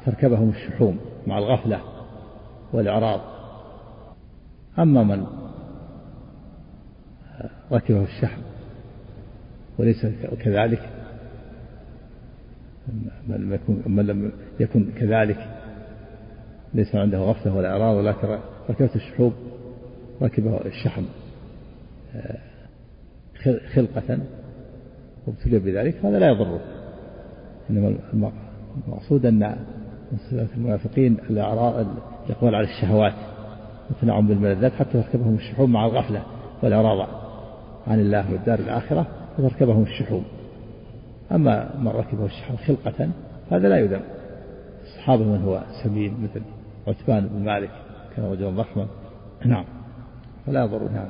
تركبهم 0.07 0.49
الشحوم 0.49 0.99
مع 1.27 1.39
الغفلة 1.39 1.81
والإعراض. 2.73 3.21
أما 4.79 5.03
من 5.03 5.27
ركبه 7.73 8.03
الشحم 8.03 8.43
وليس 9.79 10.07
كذلك 10.41 11.02
من 13.87 14.07
لم 14.07 14.33
يكن 14.61 14.93
كذلك 14.99 15.39
ليس 16.75 16.95
عنده 16.95 17.19
غفلة 17.19 17.57
ولا 17.57 17.71
إعراض 17.71 17.97
ولكن 17.97 18.39
ركبت 18.71 18.97
الشحوب 18.97 19.33
ركبه 20.23 20.67
الشحم 20.67 21.03
آه، 22.15 22.39
خلقة 23.75 24.19
وابتلي 25.27 25.59
بذلك 25.59 25.97
هذا 26.05 26.19
لا 26.19 26.29
يضره. 26.29 26.61
إنما 27.71 27.97
المقصود 28.87 29.27
أن 29.27 29.57
من 30.13 30.19
صفات 30.19 30.49
المنافقين 30.57 31.17
الإعراض 31.31 31.87
الإقبال 32.27 32.55
على 32.55 32.67
الشهوات 32.67 33.15
والتنعم 33.91 34.29
بالملذات 34.29 34.73
حتى 34.73 34.93
تركبهم 34.93 35.35
الشحوم 35.35 35.73
مع 35.73 35.87
الغفلة 35.87 36.23
والإعراض 36.63 37.09
عن 37.87 38.01
الله 38.01 38.33
والدار 38.33 38.59
الآخرة 38.59 39.07
فتركبهم 39.37 39.83
الشحوم 39.83 40.25
أما 41.33 41.71
من 41.79 41.89
ركبه 41.89 42.25
الشحم 42.25 42.57
خلقة 42.57 43.09
هذا 43.51 43.69
لا 43.69 43.79
يذم. 43.79 44.01
الصحابة 44.83 45.25
من 45.25 45.43
هو 45.43 45.63
سمين 45.85 46.15
مثل 46.23 46.43
عتبان 46.87 47.29
بن 47.29 47.45
مالك 47.45 47.71
كان 48.17 48.25
رجلا 48.25 48.51
ضخما. 48.51 48.87
نعم. 49.45 49.65
فلا 50.47 50.65
يضر 50.65 50.89
نعم 50.89 51.09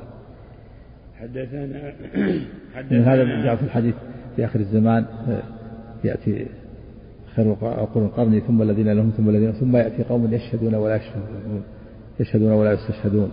حدثنا 1.19 1.93
حدثنا 2.75 2.99
من 2.99 3.03
هذا 3.03 3.43
جاء 3.43 3.55
في 3.55 3.63
الحديث 3.63 3.95
في 4.35 4.45
آخر 4.45 4.59
الزمان 4.59 5.05
يأتي 6.03 6.45
خير 7.35 7.51
القرون 7.61 8.07
قرني 8.07 8.39
ثم 8.39 8.61
الذين 8.61 8.93
لهم 8.93 9.09
ثم 9.17 9.29
الذين 9.29 9.51
ثم 9.51 9.75
يأتي 9.75 10.03
قوم 10.03 10.33
يشهدون 10.33 10.75
ولا 10.75 10.95
يشهدون 10.95 11.63
يشهدون 12.19 12.51
ولا 12.51 12.73
يستشهدون 12.73 13.31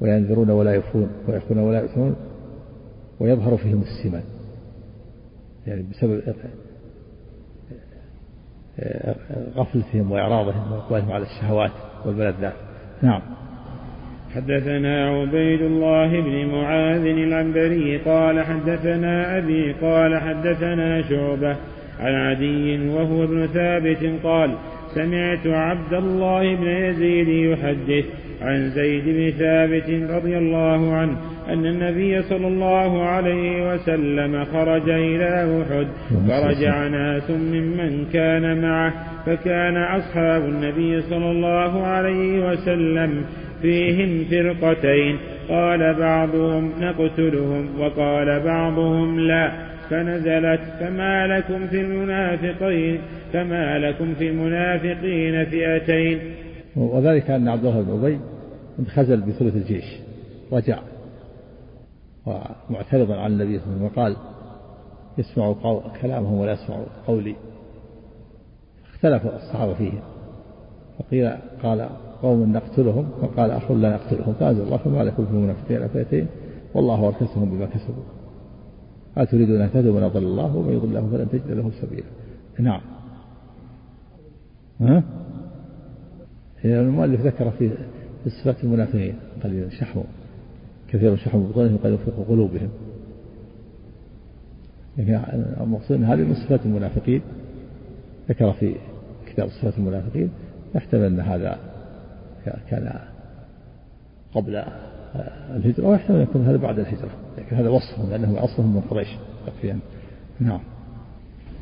وينذرون 0.00 0.50
ولا 0.50 0.74
يفون 0.74 1.08
ويحكون 1.28 1.58
ولا 1.58 1.80
يؤثرون 1.80 2.16
ويظهر 3.20 3.56
فيهم 3.56 3.82
السمان 3.82 4.22
يعني 5.66 5.82
بسبب 5.82 6.22
غفلتهم 9.56 10.12
وإعراضهم 10.12 10.72
وإقبالهم 10.72 11.12
على 11.12 11.24
الشهوات 11.24 11.70
والملذات 12.06 12.54
نعم. 13.02 13.22
حدثنا 14.34 15.08
عبيد 15.08 15.62
الله 15.62 16.20
بن 16.20 16.46
معاذ 16.46 17.06
العنبري 17.06 17.98
قال 17.98 18.44
حدثنا 18.44 19.38
أبي 19.38 19.72
قال 19.72 20.20
حدثنا 20.20 21.02
شعبة 21.02 21.56
عن 22.00 22.14
عدي 22.14 22.88
وهو 22.88 23.24
ابن 23.24 23.46
ثابت 23.46 24.24
قال 24.24 24.54
سمعت 24.94 25.46
عبد 25.46 25.94
الله 25.94 26.56
بن 26.56 26.66
يزيد 26.66 27.28
يحدث 27.28 28.04
عن 28.42 28.70
زيد 28.70 29.04
بن 29.04 29.30
ثابت 29.38 30.10
رضي 30.10 30.38
الله 30.38 30.94
عنه 30.94 31.16
أن 31.48 31.66
النبي 31.66 32.22
صلى 32.22 32.48
الله 32.48 33.02
عليه 33.02 33.74
وسلم 33.74 34.44
خرج 34.44 34.90
إلى 34.90 35.62
أحد 35.62 35.86
فرجع 36.28 36.88
ناس 36.88 37.30
ممن 37.30 38.06
كان 38.12 38.62
معه 38.62 38.92
فكان 39.26 39.76
أصحاب 39.76 40.42
النبي 40.44 41.00
صلى 41.00 41.30
الله 41.30 41.86
عليه 41.86 42.50
وسلم 42.50 43.24
فيهم 43.62 44.24
فرقتين 44.24 45.18
قال 45.48 45.94
بعضهم 45.94 46.72
نقتلهم 46.80 47.80
وقال 47.80 48.40
بعضهم 48.40 49.20
لا 49.20 49.52
فنزلت 49.90 50.60
فما 50.80 51.26
لكم 51.26 51.66
في 51.66 51.80
المنافقين 51.80 52.98
فما 53.32 53.78
لكم 53.78 54.14
في 54.14 54.28
المنافقين 54.28 55.44
فئتين. 55.44 56.18
وذلك 56.76 57.30
أن 57.30 57.48
عبد 57.48 57.64
الله 57.64 57.82
بن 57.82 57.90
أبي 57.90 58.18
انخزل 58.80 59.20
بثلث 59.20 59.56
الجيش 59.56 59.84
رجع. 60.52 60.78
ومعترضا 62.26 63.16
على 63.16 63.32
النبي 63.32 63.58
صلى 63.58 63.66
الله 63.66 63.76
عليه 63.76 63.84
وسلم 63.84 63.84
وقال 63.84 64.16
يسمع 65.18 65.54
كلامهم 66.02 66.34
ولا 66.34 66.52
يسمع 66.52 66.76
قولي. 67.06 67.36
اختلف 68.94 69.26
الصحابة 69.26 69.74
فيه. 69.74 69.92
فقيل 70.98 71.30
قال 71.62 71.88
قوم 72.22 72.52
نقتلهم؟ 72.52 73.10
وقال 73.22 73.50
آخر 73.50 73.74
لا 73.74 73.92
نقتلهم. 73.94 74.32
فأنزل 74.32 74.62
الله 74.62 74.76
فما 74.76 75.02
لكم 75.02 75.26
في 75.26 75.30
المنافقين 75.30 75.88
فئتين 75.88 76.26
والله 76.74 77.08
أركسهم 77.08 77.50
بما 77.50 77.66
كسبوا. 77.66 78.04
هل 79.16 79.26
تريدون 79.26 79.60
أن 79.60 79.72
تهدوا 79.72 79.94
من 79.94 80.02
أضل 80.02 80.22
الله 80.22 80.56
ومن 80.56 80.72
يضل 80.72 80.88
الله 80.88 81.10
فلن 81.10 81.28
تجد 81.28 81.50
له 81.50 81.70
سبيلا. 81.80 82.06
نعم. 82.58 82.80
ها؟ 84.80 85.02
المؤلف 86.64 87.20
ذكر 87.20 87.50
في 87.50 87.70
صفات 88.26 88.64
المنافقين. 88.64 89.14
قليلا 89.44 89.70
شحم 89.70 90.00
كثير 90.92 91.16
شحم 91.16 91.42
بطونهم 91.42 91.78
قد 91.84 91.98
في 92.04 92.10
قلوبهم. 92.28 92.68
لكن 94.98 95.20
المقصود 95.60 95.96
أن 95.96 96.04
هذه 96.04 96.20
من 96.20 96.34
صفات 96.34 96.60
المنافقين. 96.66 97.22
ذكر 98.28 98.52
في 98.52 98.74
كتاب 99.26 99.48
صفات 99.48 99.78
المنافقين. 99.78 100.30
يحتمل 100.74 101.04
أن 101.04 101.20
هذا 101.20 101.58
كان 102.70 102.92
قبل 104.34 104.64
الهجرة 105.56 105.88
ويحتمل 105.88 106.16
أن 106.16 106.22
يكون 106.22 106.44
هذا 106.44 106.56
بعد 106.56 106.78
الهجرة. 106.78 107.10
لكن 107.38 107.56
هذا 107.56 107.68
وصفهم 107.68 108.10
لأنهم 108.10 108.36
أصلهم 108.36 108.74
من 108.74 108.80
قريش. 108.80 109.08
تقريبا. 109.46 109.78
نعم. 110.40 110.60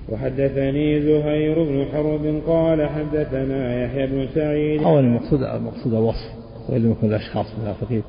وحدثني 0.09 1.03
زهير 1.03 1.65
بن 1.65 1.85
حرب 1.93 2.43
قال 2.47 2.89
حدثنا 2.89 3.85
يحيى 3.85 4.07
بن 4.07 4.29
سعيد. 4.35 4.83
أولا 4.83 5.01
المقصود 5.01 5.43
المقصود 5.43 5.95
الوصف 5.95 6.31
لم 6.69 6.91
يكن 6.91 7.07
الأشخاص 7.07 7.47
منافقين. 7.63 8.03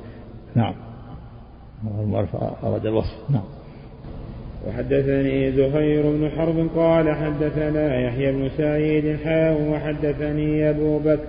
نعم. 0.54 0.74
المعرف 2.00 2.36
أراد 2.64 2.86
الوصف. 2.86 3.30
نعم. 3.30 3.44
وحدثني 4.68 5.52
زهير 5.52 6.02
بن 6.02 6.30
حرب 6.36 6.68
قال 6.76 7.14
حدثنا 7.14 8.00
يحيى 8.00 8.32
بن 8.32 8.48
سعيد 8.58 9.16
حاء 9.24 9.62
وحدثني 9.70 10.70
أبو 10.70 10.98
بكر 10.98 11.28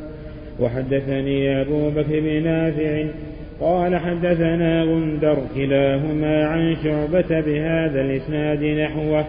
وحدثني 0.59 1.61
أبو 1.61 1.89
بكر 1.89 2.19
بن 2.19 2.43
نافع 2.43 3.05
قال 3.61 3.97
حدثنا 3.97 4.83
غندر 4.83 5.37
كلاهما 5.55 6.45
عن 6.45 6.75
شعبة 6.83 7.41
بهذا 7.41 8.01
الإسناد 8.01 8.63
نحوه. 8.63 9.25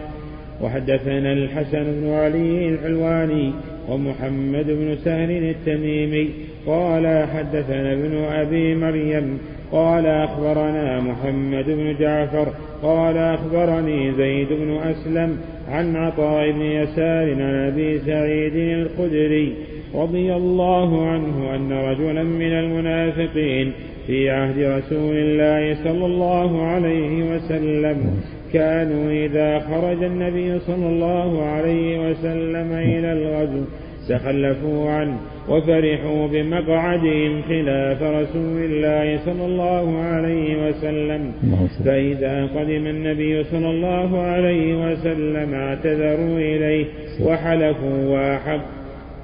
وحدثنا 0.61 1.33
الحسن 1.33 1.83
بن 1.83 2.13
علي 2.13 2.69
الحلواني 2.69 3.51
ومحمد 3.89 4.65
بن 4.65 4.95
سهل 5.03 5.31
التميمي 5.31 6.29
قال 6.67 7.27
حدثنا 7.27 7.93
ابن 7.93 8.23
أبي 8.23 8.75
مريم 8.75 9.39
قال 9.71 10.05
أخبرنا 10.05 10.99
محمد 10.99 11.65
بن 11.65 11.95
جعفر 11.99 12.47
قال 12.83 13.17
أخبرني 13.17 14.11
زيد 14.11 14.47
بن 14.49 14.77
أسلم 14.77 15.37
عن 15.71 15.95
عطاء 15.95 16.51
بن 16.51 16.61
يسار 16.61 17.33
عن 17.33 17.41
أبي 17.41 17.99
سعيد 17.99 18.55
الخدري 18.55 19.53
رضي 19.95 20.33
الله 20.35 21.07
عنه 21.07 21.55
أن 21.55 21.71
رجلا 21.71 22.23
من 22.23 22.51
المنافقين 22.51 23.71
في 24.07 24.29
عهد 24.29 24.59
رسول 24.59 25.15
الله 25.15 25.83
صلى 25.83 26.05
الله 26.05 26.61
عليه 26.61 27.35
وسلم 27.35 28.21
كانوا 28.53 29.11
إذا 29.11 29.59
خرج 29.59 30.03
النبي 30.03 30.59
صلى 30.59 30.87
الله 30.87 31.43
عليه 31.43 32.09
وسلم 32.09 32.71
إلى 32.71 33.13
الغزو 33.13 33.63
تخلفوا 34.09 34.89
عنه 34.89 35.17
وفرحوا 35.49 36.27
بمقعدهم 36.27 37.41
خلاف 37.49 38.03
رسول 38.03 38.63
الله 38.63 39.19
صلى 39.25 39.45
الله 39.45 40.01
عليه 40.01 40.67
وسلم. 40.67 41.31
فإذا 41.85 42.45
قدم 42.55 42.87
النبي 42.87 43.43
صلى 43.43 43.69
الله 43.69 44.21
عليه 44.21 44.91
وسلم 44.91 45.53
اعتذروا 45.53 46.37
إليه 46.37 46.85
وحلفوا 47.23 48.05
وأحب 48.07 48.61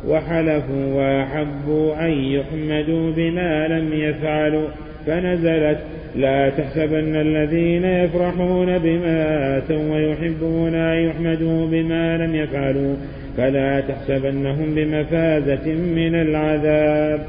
وحلفوا 0.07 0.85
وأحبوا 0.93 2.05
أن 2.05 2.11
يحمدوا 2.11 3.11
بما 3.11 3.67
لم 3.67 3.93
يفعلوا. 3.93 4.67
فنزلت 5.07 5.79
لا 6.15 6.49
تحسبن 6.49 7.15
الذين 7.15 7.85
يفرحون 7.85 8.77
بما 8.77 9.57
آتوا 9.57 9.93
ويحبون 9.93 10.75
أن 10.75 11.09
يحمدوا 11.09 11.67
بما 11.67 12.17
لم 12.17 12.35
يفعلوا. 12.35 12.95
فلا 13.37 13.81
تحسبنهم 13.81 14.75
بمفازة 14.75 15.73
من 15.73 16.15
العذاب. 16.15 17.25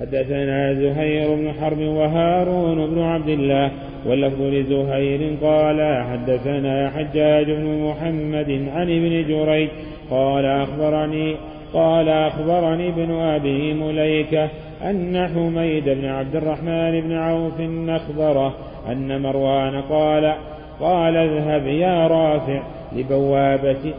حدثنا 0.00 0.74
زهير 0.74 1.34
بن 1.34 1.52
حرب 1.60 1.78
وهارون 1.78 2.86
بن 2.86 3.02
عبد 3.02 3.28
الله 3.28 3.70
واللفظ 4.06 4.42
لزهير 4.42 5.36
قال 5.42 6.04
حدثنا 6.10 6.90
حجاج 6.90 7.50
بن 7.50 7.88
محمد 7.88 8.68
عن 8.74 8.82
ابن 8.82 9.28
جريج 9.28 9.68
قال 10.10 10.44
أخبرني 10.44 11.36
قال 11.74 12.08
أخبرني 12.08 12.88
ابن 12.88 13.10
أبي 13.10 13.74
مليكة 13.74 14.48
أن 14.84 15.28
حميد 15.34 15.84
بن 15.84 16.04
عبد 16.04 16.36
الرحمن 16.36 17.00
بن 17.00 17.12
عوف 17.12 17.60
أخبره 17.88 18.54
أن 18.92 19.22
مروان 19.22 19.82
قال 19.82 20.34
قال 20.80 21.16
اذهب 21.16 21.66
يا 21.66 22.06
رافع 22.06 22.62
لبوابة 22.96 23.94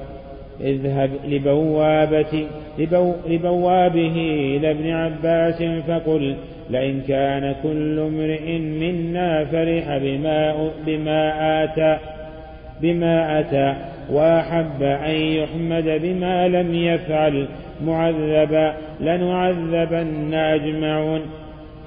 اذهب 0.61 1.09
لبوابة 1.27 2.47
لبو 2.79 3.13
لبوابه 3.29 4.15
إلى 4.57 4.71
ابن 4.71 4.89
عباس 4.89 5.63
فقل 5.87 6.35
لئن 6.69 7.01
كان 7.07 7.55
كل 7.63 7.99
امرئ 7.99 8.57
منا 8.57 9.45
فرح 9.45 9.97
بما 9.97 10.69
بما 10.85 11.63
آتى 11.63 11.97
بما 12.81 13.39
أتى 13.39 13.75
وأحب 14.11 14.83
أن 14.83 15.15
يحمد 15.15 16.01
بما 16.03 16.47
لم 16.47 16.75
يفعل 16.75 17.45
معذبا 17.85 18.73
لنعذبن 18.99 20.33
أجمعون. 20.33 21.21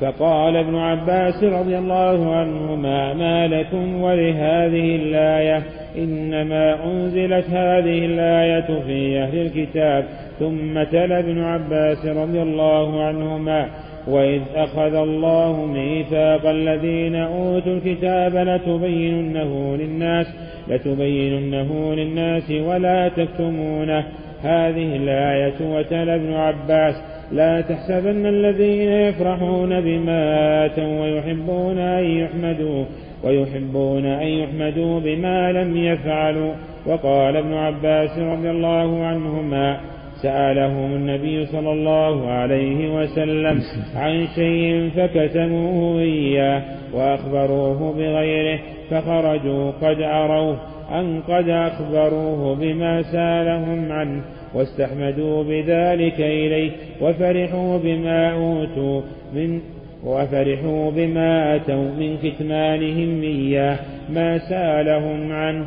فقال 0.01 0.57
ابن 0.57 0.77
عباس 0.77 1.45
رضي 1.45 1.79
الله 1.79 2.35
عنهما 2.37 3.15
ما 3.15 3.47
لكم 3.47 4.03
ولهذه 4.03 4.97
الآية؟ 4.97 5.63
إنما 5.99 6.85
أنزلت 6.85 7.51
هذه 7.51 8.05
الآية 8.05 8.81
في 8.87 9.19
أهل 9.19 9.39
الكتاب. 9.39 10.05
ثم 10.39 10.83
تلا 10.83 11.19
ابن 11.19 11.43
عباس 11.43 12.07
رضي 12.07 12.43
الله 12.43 13.03
عنهما 13.03 13.67
وإذ 14.09 14.43
أخذ 14.55 14.95
الله 14.95 15.67
ميثاق 15.67 16.47
الذين 16.47 17.15
أوتوا 17.15 17.73
الكتاب 17.73 18.37
لتبيننه 18.37 19.77
للناس 19.77 20.27
لتبيننه 20.69 21.95
للناس 21.95 22.51
ولا 22.51 23.09
تكتمونه. 23.09 24.05
هذه 24.43 24.97
الآية 24.97 25.55
وتلا 25.61 26.15
ابن 26.15 26.33
عباس. 26.33 27.16
لا 27.33 27.61
تحسبن 27.61 28.27
الذين 28.27 28.91
يفرحون 28.91 29.81
بما 29.81 30.21
آتوا 30.67 31.03
ويحبون 31.03 31.79
أن 31.79 32.05
يحمدوا 32.05 32.85
ويحبون 33.25 34.05
أن 34.05 34.27
يحمدوا 34.27 35.01
بما 35.01 35.53
لم 35.53 35.77
يفعلوا. 35.77 36.53
وقال 36.87 37.37
ابن 37.37 37.55
عباس 37.55 38.19
رضي 38.19 38.51
الله 38.51 39.05
عنهما 39.05 39.81
سألهم 40.23 40.95
النبي 40.95 41.47
صلى 41.47 41.73
الله 41.73 42.31
عليه 42.31 43.01
وسلم 43.01 43.61
عن 43.97 44.27
شيء 44.35 44.91
فكتموه 44.97 46.01
إياه 46.01 46.63
وأخبروه 46.95 47.93
بغيره 47.93 48.59
فخرجوا 48.91 49.71
قد 49.71 50.01
أروه 50.01 50.57
أن 50.93 51.21
قد 51.29 51.49
أخبروه 51.49 52.55
بما 52.55 53.03
سألهم 53.03 53.93
عنه. 53.93 54.23
واستحمدوا 54.57 55.43
بذلك 55.43 56.21
إليه 56.21 56.73
وفرحوا 57.03 57.79
بما 57.79 58.33
أوتوا 58.33 59.03
من 59.35 59.61
وفرحوا 60.05 60.91
بما 60.91 61.57
أتوا 61.57 61.95
من 61.95 62.17
كتمانهم 62.17 63.23
إياه 63.23 63.79
ما 64.11 64.39
سألهم 64.39 65.33
عنه. 65.33 65.67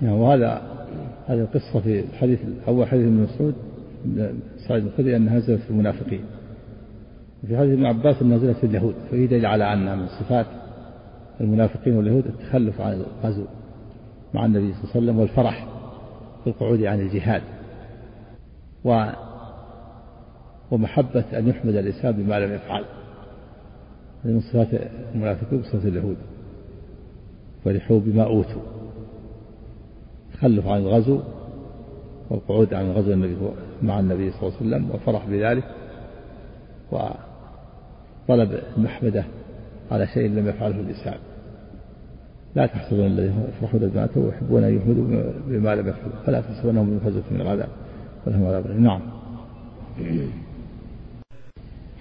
نعم 0.00 0.12
وهذا 0.12 0.62
هذه 1.26 1.40
القصة 1.40 1.80
في 1.80 2.00
الحديث 2.00 2.38
أول 2.68 2.86
حديث 2.86 3.06
ابن 3.06 3.16
مسعود 3.16 3.54
سعيد 4.68 4.84
الخدري 4.84 5.16
أنها 5.16 5.36
نزلت 5.36 5.60
في 5.60 5.70
المنافقين. 5.70 6.20
في 7.46 7.56
حديث 7.56 7.72
ابن 7.72 7.86
عباس 7.86 8.22
أنها 8.22 8.36
نزلت 8.36 8.56
في 8.56 8.66
اليهود 8.66 8.94
فهي 9.10 9.26
دليل 9.26 9.46
على 9.46 9.72
أن 9.72 9.98
من 9.98 10.06
صفات 10.06 10.46
المنافقين 11.40 11.96
واليهود 11.96 12.26
التخلف 12.26 12.80
عن 12.80 12.92
الغزو 12.92 13.44
مع 14.34 14.44
النبي 14.46 14.72
صلى 14.72 14.82
الله 14.82 14.90
عليه 14.94 15.06
وسلم 15.06 15.18
والفرح 15.18 15.66
بالقعود 16.44 16.84
عن 16.84 17.00
الجهاد. 17.00 17.42
و 18.84 19.06
ومحبة 20.70 21.24
أن 21.38 21.48
يحمد 21.48 21.74
الإنسان 21.74 22.12
بما 22.12 22.40
لم 22.40 22.52
يفعل. 22.52 22.84
من 24.24 24.40
صفات 24.40 24.68
المنافقين 25.14 25.60
وصفات 25.60 25.84
اليهود. 25.84 26.16
فرحوا 27.64 28.00
بما 28.00 28.24
أوتوا. 28.24 28.62
تخلف 30.34 30.66
عن 30.66 30.80
الغزو 30.80 31.20
والقعود 32.30 32.74
عن 32.74 32.90
غزو 32.90 33.12
النبي 33.12 33.36
مع 33.82 34.00
النبي 34.00 34.30
صلى 34.30 34.40
الله 34.42 34.58
عليه 34.58 34.66
وسلم 34.66 34.90
والفرح 34.90 35.26
بذلك. 35.26 35.64
وطلب 36.92 38.58
المحمدة 38.76 39.24
على 39.90 40.06
شيء 40.06 40.30
لم 40.30 40.48
يفعله 40.48 40.80
الإنسان. 40.80 41.18
لا 42.54 42.66
تحسبن 42.66 43.06
الذين 43.06 43.44
يفرحون 43.48 43.88
بما 43.88 44.04
أتوا 44.04 44.24
ويحبون 44.24 44.64
أن 44.64 44.76
يحمدوا 44.76 45.04
بما 45.46 45.74
لم 45.74 45.88
يفعلوا 45.88 46.16
فلا 46.26 46.40
تحسبنهم 46.40 46.90
بمفزة 46.90 47.22
من 47.30 47.40
العذاب. 47.40 47.68
ولهم 48.26 48.46
عذاب 48.46 48.80
نعم. 48.80 49.00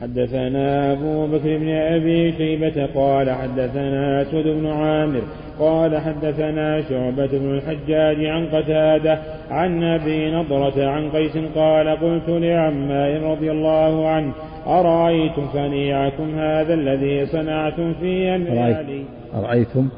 حدثنا 0.01 0.91
أبو 0.91 1.27
بكر 1.27 1.57
بن 1.57 1.69
أبي 1.69 2.31
شيبة 2.31 2.85
قال 2.95 3.31
حدثنا 3.31 4.21
أسود 4.21 4.43
بن 4.47 4.67
عامر 4.67 5.21
قال 5.59 5.97
حدثنا 5.97 6.81
شعبة 6.81 7.27
بن 7.27 7.55
الحجاج 7.55 8.25
عن 8.25 8.45
قتادة 8.45 9.19
عن 9.49 9.83
أبي 9.83 10.31
نضرة 10.31 10.89
عن 10.89 11.09
قيس 11.09 11.37
قال 11.55 11.87
قلت 11.89 12.29
لعمار 12.29 13.21
رضي 13.21 13.51
الله 13.51 14.07
عنه 14.07 14.33
أرأيتم 14.67 15.47
صنيعكم 15.53 16.35
هذا 16.35 16.73
الذي 16.73 17.25
صنعتم 17.25 17.93
في 17.93 18.35
أمر 18.35 18.59
علي 18.59 19.03
أرأيتم؟ 19.35 19.89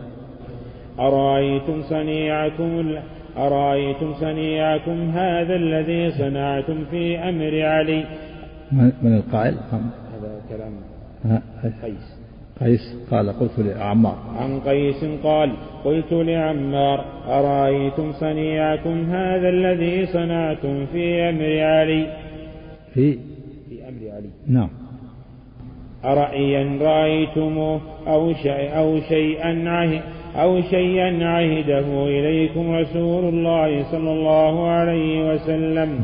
أرأيتم 1.00 1.82
صنيعكم 1.82 2.96
أرأيتم 3.38 4.14
صنيعكم 4.14 5.10
هذا 5.10 5.56
الذي 5.56 6.12
صنعتم 6.12 6.86
في 6.92 7.18
أمر 7.18 7.62
علي؟ 7.62 8.06
من 8.72 9.16
القائل؟ 9.16 9.54
هذا 9.54 10.42
كلام 10.50 10.74
قيس. 11.84 12.20
قيس 12.62 12.96
قال 13.12 13.40
قلت 13.40 13.60
لعمار. 13.60 14.18
عن 14.38 14.60
قيس 14.60 15.06
قال 15.24 15.52
قلت 15.86 16.12
لعمار 16.12 17.06
أرأيتم 17.28 18.12
صنيعكم 18.12 19.10
هذا 19.10 19.50
الذي 19.50 20.06
صنعتم 20.06 20.86
في 20.86 21.30
أمر 21.30 21.60
علي؟ 21.60 22.08
في 22.94 23.14
في 23.70 23.90
أمر 23.90 24.16
علي. 24.16 24.30
نعم. 24.48 24.70
أرأيا 26.06 26.80
رأيتموه 26.82 27.82
أو 28.08 28.34
شيء 28.34 28.78
أو 28.78 29.00
شيئا 29.00 29.70
عهد 29.70 30.02
أو 30.36 30.62
شيئا 30.62 31.28
عهده 31.28 32.06
إليكم 32.06 32.76
رسول 32.76 33.24
الله 33.34 33.84
صلى 33.92 34.12
الله 34.12 34.68
عليه 34.68 35.34
وسلم. 35.34 36.00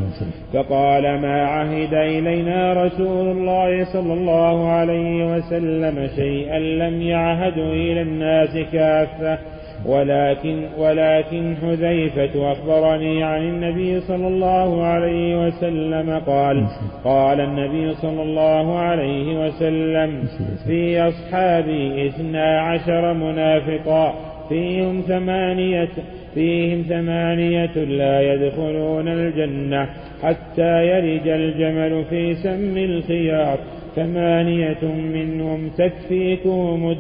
فقال 0.54 1.04
ما 1.22 1.46
عهد 1.46 1.94
إلينا 1.94 2.74
رسول 2.86 3.28
الله 3.28 3.84
صلى 3.94 4.14
الله 4.14 4.70
عليه 4.70 5.36
وسلم 5.36 6.08
شيئا 6.16 6.60
لم 6.60 7.02
يعهد 7.02 7.58
إلى 7.58 8.02
الناس 8.02 8.58
كافة. 8.74 9.59
ولكن 9.86 10.64
ولكن 10.78 11.56
حذيفة 11.62 12.52
أخبرني 12.52 13.24
عن 13.24 13.42
النبي 13.42 14.00
صلى 14.00 14.28
الله 14.28 14.84
عليه 14.84 15.48
وسلم 15.48 16.22
قال 16.26 16.68
قال 17.04 17.42
النبي 17.42 17.94
صلى 17.94 18.22
الله 18.22 18.80
عليه 18.80 19.46
وسلم 19.46 20.24
في 20.68 21.02
أصحابي 21.02 22.08
اثنا 22.08 22.62
عشر 22.62 23.14
منافقا 23.14 24.14
فيهم 24.50 25.02
ثمانية 25.02 25.90
فيهم 26.34 26.82
ثمانية 26.90 27.74
لا 27.76 28.34
يدخلون 28.34 29.08
الجنة 29.08 29.90
حتى 30.24 30.88
يلج 30.88 31.28
الجمل 31.28 32.04
في 32.10 32.36
سم 32.36 32.78
الخياط. 32.78 33.60
ثمانية 33.96 34.84
منهم 35.14 35.70
تكفيكهم 35.78 36.96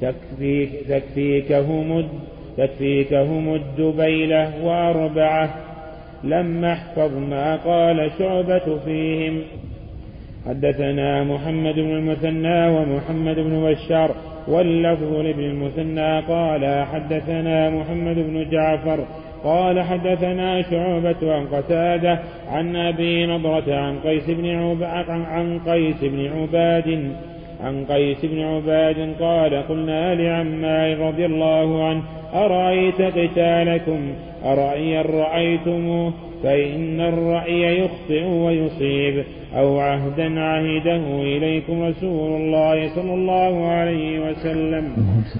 تكفيك 0.00 0.70
تكفيكهم 0.88 2.08
تكفيكهم 2.56 3.54
الدبيلة 3.54 4.64
وأربعة. 4.64 5.54
لم 6.24 6.64
احفظ 6.64 7.16
ما 7.16 7.56
قال 7.56 8.10
شعبة 8.18 8.78
فيهم. 8.84 9.42
حدثنا 10.46 11.24
محمد 11.24 11.74
بن 11.74 11.90
المثنى 11.90 12.68
ومحمد 12.68 13.36
بن 13.36 13.62
بشار 13.62 14.14
واللفظ 14.48 15.12
لابن 15.12 15.44
المثنى 15.44 16.20
قال 16.20 16.86
حدثنا 16.86 17.70
محمد 17.70 18.16
بن 18.16 18.50
جعفر 18.50 19.04
قال 19.44 19.82
حدثنا 19.82 20.62
شعبة 20.62 21.34
عن 21.34 21.46
قتادة 21.46 22.18
عن 22.48 22.76
أبي 22.76 23.26
نضرة 23.26 23.74
عن 23.74 23.98
قيس 23.98 24.30
بن 24.30 24.46
عن 25.10 25.58
قيس 25.66 25.96
بن 26.02 26.26
عباد 26.26 27.12
عن 27.64 27.84
قيس 27.84 28.24
بن 28.24 28.40
عباد 28.40 29.14
قال 29.20 29.68
قلنا 29.68 30.14
لعمار 30.14 30.98
رضي 30.98 31.26
الله 31.26 31.84
عنه 31.84 32.02
أرأيت 32.34 33.02
قتالكم؟ 33.02 34.00
أرأيا 34.44 35.02
رأيتموه 35.02 36.12
فإن 36.42 37.00
الرأي 37.00 37.78
يخطئ 37.78 38.24
ويصيب 38.24 39.24
أو 39.56 39.78
عهدا 39.78 40.40
عهده 40.40 41.02
إليكم 41.22 41.82
رسول 41.82 42.40
الله 42.40 42.88
صلى 42.94 43.14
الله 43.14 43.66
عليه 43.66 44.30
وسلم. 44.30 44.84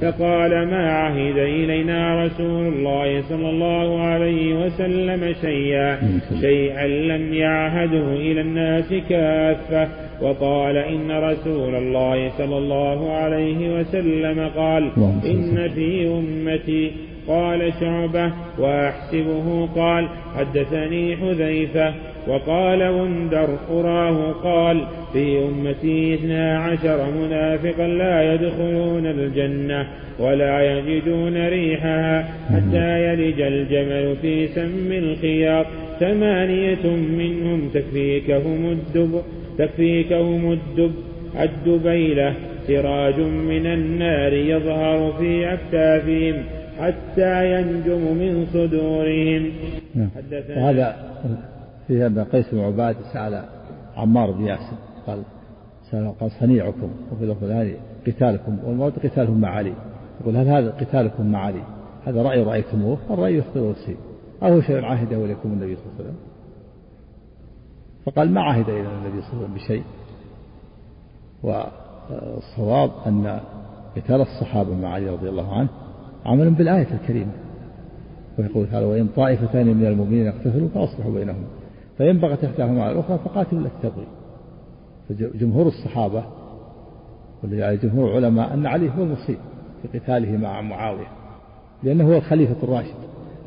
فقال 0.02 0.50
ما 0.50 0.92
عهد 0.92 1.38
إلينا 1.38 2.24
رسول 2.24 2.66
الله 2.66 3.22
صلى 3.22 3.50
الله 3.50 4.00
عليه 4.00 4.54
وسلم 4.64 5.34
شيئا 5.40 5.98
شيئا 6.40 6.86
لم 6.86 7.34
يعهده 7.34 8.12
إلى 8.12 8.40
الناس 8.40 8.94
كافة. 9.08 9.88
وقال 10.22 10.76
إن 10.76 11.10
رسول 11.10 11.74
الله 11.74 12.30
صلى 12.38 12.58
الله 12.58 13.12
عليه 13.12 13.80
وسلم 13.80 14.50
قال 14.56 14.90
إن 15.24 15.68
في 15.74 16.06
أمتي 16.08 16.90
قال 17.28 17.72
شعبة 17.80 18.32
وأحسبه 18.58 19.68
قال 19.76 20.08
حدثني 20.36 21.16
حذيفة 21.16 21.94
وقال 22.28 22.82
وندر 22.88 23.48
أراه 23.70 24.32
قال 24.32 24.84
في 25.12 25.38
أمتي 25.38 26.14
اثنا 26.14 26.58
عشر 26.58 27.10
منافقا 27.10 27.86
لا 27.86 28.34
يدخلون 28.34 29.06
الجنة 29.06 29.86
ولا 30.18 30.78
يجدون 30.78 31.46
ريحها 31.48 32.28
حتى 32.50 33.04
يلج 33.04 33.40
الجمل 33.40 34.16
في 34.22 34.48
سم 34.48 34.92
الخياط. 34.92 35.66
ثمانية 36.00 36.86
منهم 37.18 37.70
تكفيكهم 37.74 38.70
الدب 38.70 39.22
تكفيكهم 39.58 40.52
الدب 40.52 40.94
الدبيلة. 41.40 42.34
سراج 42.66 43.20
من 43.20 43.66
النار 43.66 44.32
يظهر 44.32 45.12
في 45.18 45.52
أكتافهم 45.52 46.42
حتى 46.80 47.52
ينجم 47.52 48.16
من 48.16 48.46
صدورهم. 48.46 49.52
نعم. 49.94 50.08
وهذا 50.56 50.96
في 51.86 52.06
أن 52.06 52.24
قيس 52.24 52.54
بن 52.54 52.60
عباد 52.60 52.96
سأل 53.12 53.44
عمار 53.96 54.30
بن 54.30 54.44
ياسر 54.44 54.76
قال 55.06 55.22
سأل 55.90 56.12
قال 56.20 56.30
صنيعكم 56.30 56.90
وفي 57.12 57.24
اللفظ 57.24 57.44
الثاني 57.44 57.74
قتالكم 58.06 58.58
والموت 58.64 58.98
قتالهم 59.06 59.40
مع 59.40 59.48
علي. 59.48 59.72
يقول 60.20 60.36
هل 60.36 60.48
هذا 60.48 60.70
قتالكم 60.70 61.32
مع 61.32 61.38
علي؟ 61.38 61.62
هذا 62.06 62.22
رأي 62.22 62.42
رأيتموه؟ 62.42 62.98
الرأي 63.10 63.36
يخطئ 63.36 63.60
ويصيب 63.60 63.96
أو 64.42 64.60
شيء 64.60 64.84
عهده 64.84 65.24
إليكم 65.24 65.48
النبي 65.52 65.76
صلى 65.76 65.84
الله 65.84 65.94
عليه 65.98 66.04
وسلم. 66.04 66.16
فقال 68.06 68.30
ما 68.30 68.40
عهد 68.40 68.68
إلى 68.68 68.80
النبي 68.80 69.22
صلى 69.22 69.32
الله 69.32 69.44
عليه 69.44 69.44
وسلم 69.44 69.54
بشيء؟ 69.54 69.82
والصواب 71.42 72.90
أن 73.06 73.40
قتال 73.96 74.20
الصحابة 74.20 74.74
مع 74.74 74.88
علي 74.88 75.10
رضي 75.10 75.28
الله 75.28 75.54
عنه 75.54 75.68
عمل 76.26 76.50
بالآية 76.50 76.94
الكريمة. 76.94 77.32
ويقول 78.38 78.66
تعالى 78.70 78.86
وإن 78.86 79.08
طائفتان 79.16 79.66
من 79.66 79.86
المؤمنين 79.86 80.28
اقتتلوا 80.28 80.68
فأصلحوا 80.68 81.12
بينهم. 81.12 81.44
فإن 81.98 82.18
بغت 82.18 82.44
إحداهما 82.44 82.82
على 82.82 82.92
الأخرى 82.92 83.18
فقاتلوا 83.18 83.60
التي 83.60 83.74
تبغي 83.82 84.06
فجمهور 85.08 85.66
الصحابة 85.66 86.24
واللي 87.42 87.76
جمهور 87.76 88.18
العلماء 88.18 88.54
أن 88.54 88.66
علي 88.66 88.90
هو 88.90 89.02
المصيب 89.02 89.38
في 89.82 89.98
قتاله 89.98 90.36
مع 90.36 90.60
معاوية 90.60 91.06
لأنه 91.82 92.08
هو 92.08 92.16
الخليفة 92.16 92.56
الراشد 92.62 92.94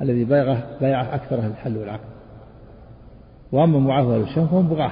الذي 0.01 0.23
بايعه 0.25 0.79
بايعه 0.81 1.15
أكثر 1.15 1.39
أهل 1.39 1.51
الحل 1.51 1.77
والعقد. 1.77 2.13
وأما 3.51 3.79
معاوية 3.79 4.17
والشام 4.17 4.47
فهم 4.47 4.67
بغاة 4.67 4.91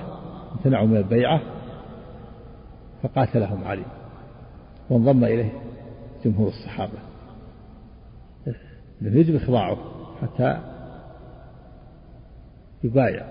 امتنعوا 0.56 0.88
من 0.88 0.98
البيعة 0.98 1.42
فقاتلهم 3.04 3.64
علي. 3.64 3.86
وانضم 4.90 5.24
إليه 5.24 5.52
جمهور 6.26 6.48
الصحابة. 6.48 7.11
يجب 9.02 9.36
إخضاعه 9.36 9.78
حتى 10.22 10.58
يبايع 12.84 13.26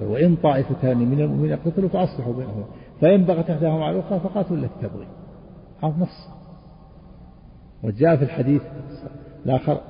وإن 0.00 0.36
طائفتان 0.36 0.98
من 0.98 1.20
المؤمنين 1.20 1.52
اقتتلوا 1.52 1.88
فأصلحوا 1.88 2.32
بينهما. 2.32 2.64
فإن 3.00 3.24
بغت 3.24 3.50
إحداهما 3.50 3.84
على 3.84 3.98
الأخرى 3.98 4.20
فقاتلوا 4.20 4.58
التي 4.58 4.88
تبغي. 4.88 5.06
هذا 5.82 5.94
نص. 5.98 6.28
وجاء 7.82 8.16
في 8.16 8.24
الحديث 8.24 8.62
الآخر 9.46 9.80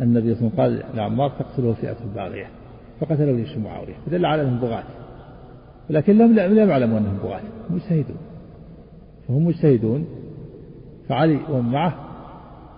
النبي 0.00 0.34
صلى 0.34 0.48
الله 0.48 0.62
عليه 0.62 0.76
وسلم 0.76 0.86
قال 0.88 0.96
لعمار 0.96 1.30
تقتله 1.30 1.72
فئة 1.72 1.96
باغية. 2.14 2.46
فقتله 3.00 3.32
جيش 3.32 3.58
معاوية. 3.58 3.94
فدل 4.06 4.26
على 4.26 4.42
أنهم 4.42 4.60
بغاة. 4.60 4.84
ولكن 5.90 6.18
لم 6.18 6.38
لم 6.38 6.70
يعلموا 6.70 6.98
أنهم 6.98 7.18
بغاة. 7.22 7.40
مجتهدون. 7.70 8.16
فهم 9.28 9.44
مجتهدون. 9.46 10.06
فعلي 11.08 11.40
ومن 11.50 11.72
معه 11.72 11.94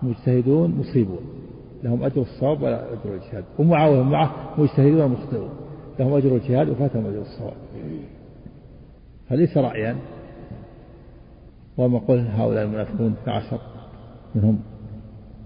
مجتهدون 0.03 0.71
مصيبون. 0.71 1.38
لهم 1.83 2.03
أجر 2.03 2.21
الصواب 2.21 2.61
ولا 2.61 2.93
أجر 2.93 3.13
الجهاد. 3.13 3.43
ومعاوية 3.59 4.03
معه 4.03 4.31
مجتهدون 4.57 5.11
مخطئون 5.11 5.49
لهم 5.99 6.13
أجر 6.13 6.35
الجهاد 6.35 6.69
وفاتهم 6.69 7.05
أجر 7.05 7.21
الصواب. 7.21 7.53
فليس 9.29 9.57
رأيا 9.57 9.95
وما 11.77 11.99
قل 11.99 12.19
هؤلاء 12.19 12.63
المنافقون 12.63 13.15
عشر 13.27 13.59
منهم 14.35 14.59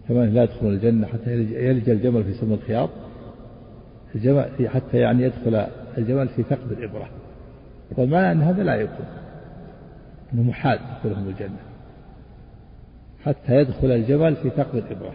ثمانية 0.08 0.32
لا 0.32 0.44
يدخلون 0.44 0.74
الجنة 0.74 1.08
حتى 1.08 1.34
يلج 1.34 1.90
الجمل 1.90 2.24
في 2.24 2.34
سم 2.34 2.54
الخياط. 2.54 2.90
الجمل 4.16 4.70
حتى 4.70 4.98
يعني 4.98 5.24
يدخل 5.24 5.66
الجمل 5.98 6.28
في 6.28 6.44
ثقب 6.44 6.72
الإبرة. 6.72 7.10
والمعنى 7.98 8.32
أن 8.32 8.42
هذا 8.42 8.64
لا 8.64 8.76
يكون. 8.76 9.06
أنه 10.34 10.44
محال 10.44 10.80
دخولهم 11.00 11.28
الجنة. 11.28 11.60
حتى 13.24 13.56
يدخل 13.56 13.92
الجمل 13.92 14.36
في 14.36 14.50
ثقب 14.50 14.78
الإبرة. 14.78 15.14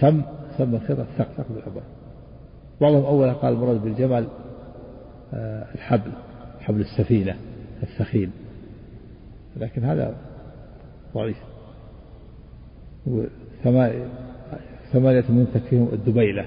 سم 0.00 0.22
سم 0.58 0.74
الخيط 0.74 0.98
ثقب 1.18 1.56
الإبرة 1.56 1.82
بعضهم 2.80 3.04
أولا 3.04 3.32
قال 3.32 3.52
المراد 3.52 3.82
بالجمل 3.82 4.26
آه، 5.34 5.66
الحبل 5.74 6.12
حبل 6.60 6.80
السفينة 6.80 7.36
الثخين 7.82 8.30
لكن 9.56 9.84
هذا 9.84 10.14
ضعيف. 11.14 11.36
ثمانية 14.92 15.24
من 15.28 15.46
تكفيهم 15.54 15.88
الدبيلة. 15.92 16.46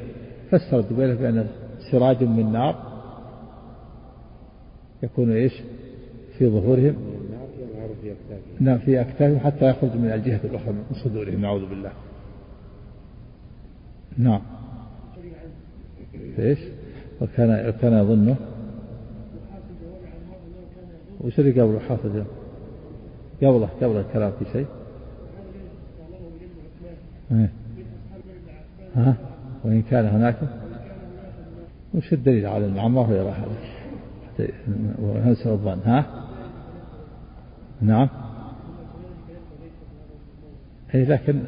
فسر 0.52 0.80
الدبيلة 0.80 1.14
بأن 1.14 1.48
سراج 1.92 2.24
من 2.24 2.52
نار 2.52 2.76
يكون 5.04 5.32
إيش؟ 5.32 5.54
في 6.38 6.50
ظهورهم. 6.50 6.96
نعم 8.60 8.78
في 8.78 9.02
أكتافهم 9.02 9.40
حتى 9.40 9.70
يخرج 9.70 9.96
من 9.96 10.12
الجهة 10.12 10.40
الأخرى 10.44 10.72
من 10.72 10.84
صدورهم. 11.04 11.42
نعوذ 11.42 11.70
بالله. 11.70 11.92
نعم. 14.20 14.42
إيش؟ 16.40 16.60
وكان 17.22 17.70
وكان 17.70 17.94
يظنه. 17.94 18.36
وش 21.22 21.40
اللي 21.40 21.62
قبله؟ 21.62 21.80
حافظ. 21.80 22.24
قبله 23.44 23.70
قبل 23.82 23.98
الكلام 23.98 24.32
في 24.40 24.46
شيء. 24.54 24.66
إيه. 27.32 27.50
ها؟ 28.96 29.16
وإن 29.64 29.82
كان 29.82 30.06
هناك. 30.06 30.36
وش 31.94 32.14
الدليل 32.14 32.46
على 32.46 32.66
أن 32.66 32.80
عمار 32.80 33.14
يرى 33.14 33.34
هذا 35.24 35.52
الظن. 35.52 35.80
ها؟ 35.86 36.06
نعم. 37.82 38.10
أي 40.96 41.06
لكن 41.06 41.44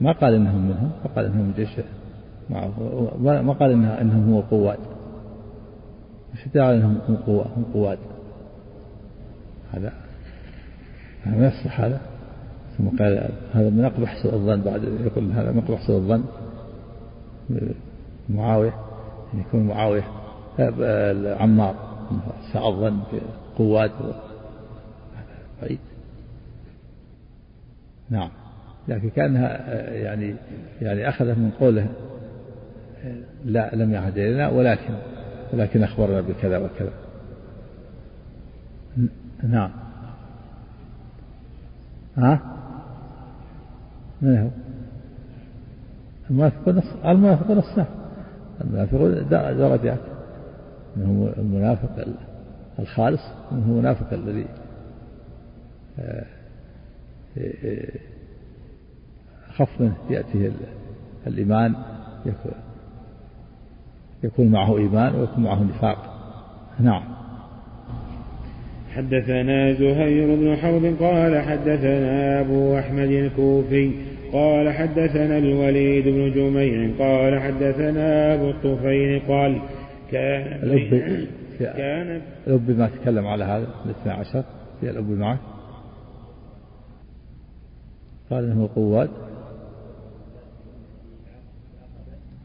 ما 0.00 0.12
قال 0.12 0.34
إنهم 0.34 0.68
منهم 0.68 0.90
فقال 1.04 1.24
إنهم 1.24 1.52
جيش. 1.56 1.68
معه 1.78 1.97
ما 2.50 3.52
قال 3.60 3.70
إنهم 3.72 4.32
هو 4.32 4.40
قوات 4.40 4.78
وش 6.34 6.46
الدليل 6.46 6.66
على 6.66 6.76
إنهم 6.76 6.98
هم 7.08 7.16
قوات 7.16 7.46
هم 7.56 7.64
قوات. 7.74 7.98
هذا 9.72 9.92
هذا 11.22 11.36
ما 11.36 11.46
يصلح 11.46 11.80
هذا. 11.80 12.00
ثم 12.78 12.88
قال 12.88 13.30
هذا 13.52 13.70
من 13.70 13.84
أقبح 13.84 14.22
سوء 14.22 14.34
الظن 14.34 14.60
بعد 14.60 14.84
يقول 14.84 15.32
هذا 15.32 15.52
من 15.52 15.58
أقبح 15.58 15.86
سوء 15.86 15.96
الظن. 15.96 16.24
معاوية. 18.28 18.74
أن 19.34 19.40
يكون 19.40 19.62
معاوية. 19.62 20.04
عمار 21.40 21.74
ساء 22.52 22.68
الظن 22.68 23.00
بقوات. 23.58 23.90
بعيد. 25.62 25.78
نعم. 28.10 28.30
لكن 28.88 29.10
كأنها 29.10 29.74
يعني 29.92 30.34
يعني 30.82 31.08
اخذ 31.08 31.26
من 31.26 31.50
قوله 31.60 31.86
لا 33.44 33.74
لم 33.74 33.92
يعهد 33.92 34.18
إلينا 34.18 34.48
ولكن 34.48 34.94
ولكن 35.52 35.82
أخبرنا 35.82 36.20
بكذا 36.20 36.58
وكذا. 36.58 36.92
نعم. 39.42 39.70
ها؟ 42.16 42.40
من 44.22 44.38
هو؟ 44.38 44.48
المنافقون 46.30 46.82
المنافقون 47.04 47.58
الصنف 47.58 47.88
المنافقون 48.60 49.28
درجات. 49.58 50.00
منهم 50.98 51.32
المنافق 51.38 52.06
الخالص 52.78 53.20
ومنهم 53.52 53.70
المنافق 53.70 54.12
الذي 54.12 54.46
آه، 55.98 56.24
آه، 57.38 57.98
خف 59.56 59.80
منه 59.80 59.96
يأتيه 60.10 60.52
الإيمان 61.26 61.74
يكون 62.26 62.52
يكون 64.24 64.48
معه 64.48 64.78
إيمان 64.78 65.14
ويكون 65.14 65.44
معه 65.44 65.62
نفاق. 65.62 66.14
نعم. 66.80 67.02
حدثنا 68.94 69.72
زهير 69.72 70.36
بن 70.36 70.56
حرب 70.56 70.96
قال 71.00 71.42
حدثنا 71.42 72.40
أبو 72.40 72.78
أحمد 72.78 73.10
الكوفي 73.10 73.90
قال 74.32 74.72
حدثنا 74.72 75.38
الوليد 75.38 76.08
بن 76.08 76.32
جميع 76.32 76.90
قال 76.98 77.40
حدثنا 77.40 78.34
أبو 78.34 78.50
الطفيل 78.50 79.22
قال 79.28 79.60
كان 80.12 80.62
الأب 80.62 81.26
كان 81.58 82.20
الأب 82.46 82.70
ما 82.70 82.88
تكلم 82.88 83.26
على 83.26 83.44
هذا 83.44 83.66
الاثنى 83.84 84.12
عشر 84.12 84.44
في 84.80 84.90
الأب 84.90 85.10
معه 85.10 85.38
قال 88.30 88.50
إنه 88.50 88.68
قواد 88.74 89.10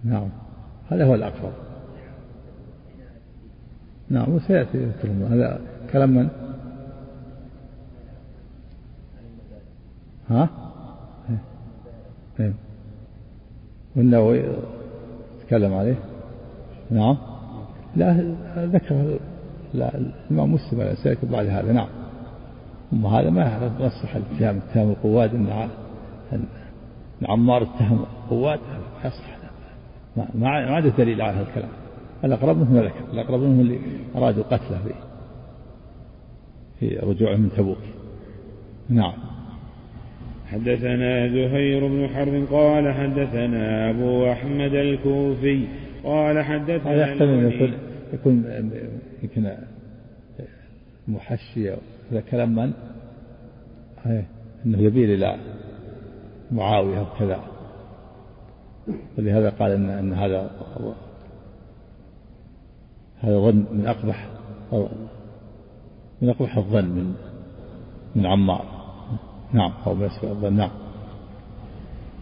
نعم. 0.03 0.29
هذا 0.91 1.05
هو 1.05 1.15
الأقرب. 1.15 1.51
نعم 4.09 4.35
وسيأتي 4.35 4.91
هذا 5.29 5.61
كلام 5.91 6.09
من؟ 6.09 6.29
ها؟ 10.29 10.49
إيه 12.39 12.53
والنووي 13.95 14.43
تكلم 15.47 15.73
عليه؟ 15.73 15.95
نعم. 16.91 17.17
لا 17.95 18.35
ذكر 18.57 19.19
لا 19.73 19.97
الإمام 19.97 20.53
مسلم 20.53 20.95
سيكون 20.95 21.29
بعد 21.29 21.45
هذا. 21.45 21.71
نعم. 21.71 21.87
أما 22.93 23.09
هذا 23.09 23.29
ما 23.29 23.71
يصح 23.79 24.15
الاتهام 24.15 24.57
اتهام 24.69 24.89
القواد. 24.89 25.35
أن 25.35 26.45
عمار 27.29 27.63
اتهم 27.63 27.99
القواد 27.99 28.59
يصح. 29.05 29.42
ما 30.17 30.27
ما 30.35 30.49
عاد 30.49 30.95
دليل 30.97 31.21
على 31.21 31.37
هذا 31.37 31.47
الكلام. 31.49 31.69
الأقرب 32.23 32.57
منهم 32.57 32.77
ذكر 32.77 33.13
الأقرب 33.13 33.39
منهم 33.39 33.59
اللي 33.59 33.79
أرادوا 34.15 34.43
قتله 34.43 34.79
في 34.83 34.93
في 36.79 36.95
رجوعه 36.95 37.35
من 37.35 37.49
تبوك. 37.57 37.77
نعم. 38.89 39.13
حدثنا 40.45 41.27
زهير 41.27 41.87
بن 41.87 42.07
حرب 42.07 42.45
قال 42.51 42.93
حدثنا 42.93 43.89
أبو 43.89 44.31
أحمد 44.31 44.73
الكوفي 44.73 45.67
قال 46.03 46.43
حدثنا 46.43 46.91
هذا 46.91 47.01
يحتمل 47.01 47.53
يكون 47.53 47.73
يكون 48.13 48.71
يمكن 49.23 49.51
محشي 51.07 51.69
هذا 52.11 52.21
كلام 52.31 52.55
من؟ 52.55 52.73
أنه 54.65 54.77
يميل 54.81 55.09
إلى 55.09 55.37
معاوية 56.51 57.01
وكذا. 57.01 57.39
ولهذا 59.17 59.49
قال 59.49 59.71
ان 59.71 59.89
إن 59.89 60.13
هذا 60.13 60.51
هذا 63.19 63.39
ظن 63.39 63.65
من 63.71 63.85
أقبح 63.87 64.27
من 66.21 66.29
أقبح 66.29 66.57
الظن 66.57 66.85
من 66.85 67.13
من 68.15 68.25
عمار. 68.25 68.65
نعم 69.53 69.71
أو 69.87 69.95
مسك 69.95 70.23
الظن 70.23 70.53
نعم. 70.53 70.69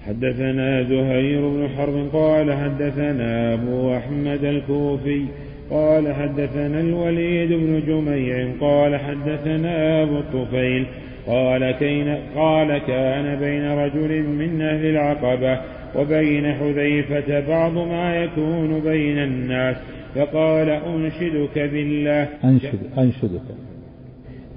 حدثنا 0.07 0.83
زهير 0.83 1.49
بن 1.49 1.69
حرب 1.77 2.09
قال 2.13 2.53
حدثنا 2.53 3.53
أبو 3.53 3.95
أحمد 3.97 4.43
الكوفي 4.43 5.25
قال 5.71 6.13
حدثنا 6.13 6.79
الوليد 6.79 7.53
بن 7.53 7.81
جميع 7.87 8.51
قال 8.61 8.97
حدثنا 8.97 10.03
أبو 10.03 10.17
الطفيل 10.19 10.87
قال, 11.27 11.71
كين 11.71 12.17
قال 12.35 12.77
كان 12.77 13.39
بين 13.39 13.71
رجل 13.71 14.23
من 14.23 14.61
أهل 14.61 14.85
العقبة 14.85 15.61
وبين 15.95 16.53
حذيفة 16.53 17.39
بعض 17.47 17.71
ما 17.71 18.15
يكون 18.15 18.79
بين 18.79 19.17
الناس 19.17 19.75
فقال 20.15 20.69
أنشدك 20.69 21.59
بالله. 21.59 22.27
أنشد 22.43 22.79
أنشدك. 22.97 23.41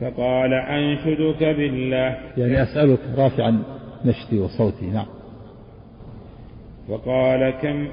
فقال 0.00 0.54
أنشدك 0.54 1.44
بالله. 1.44 2.16
يعني 2.36 2.62
أسألك 2.62 2.98
رافعا 3.16 3.62
نشدي 4.04 4.38
وصوتي 4.38 4.86
نعم. 4.86 5.06
فقال 6.88 7.50
كم 7.50 7.86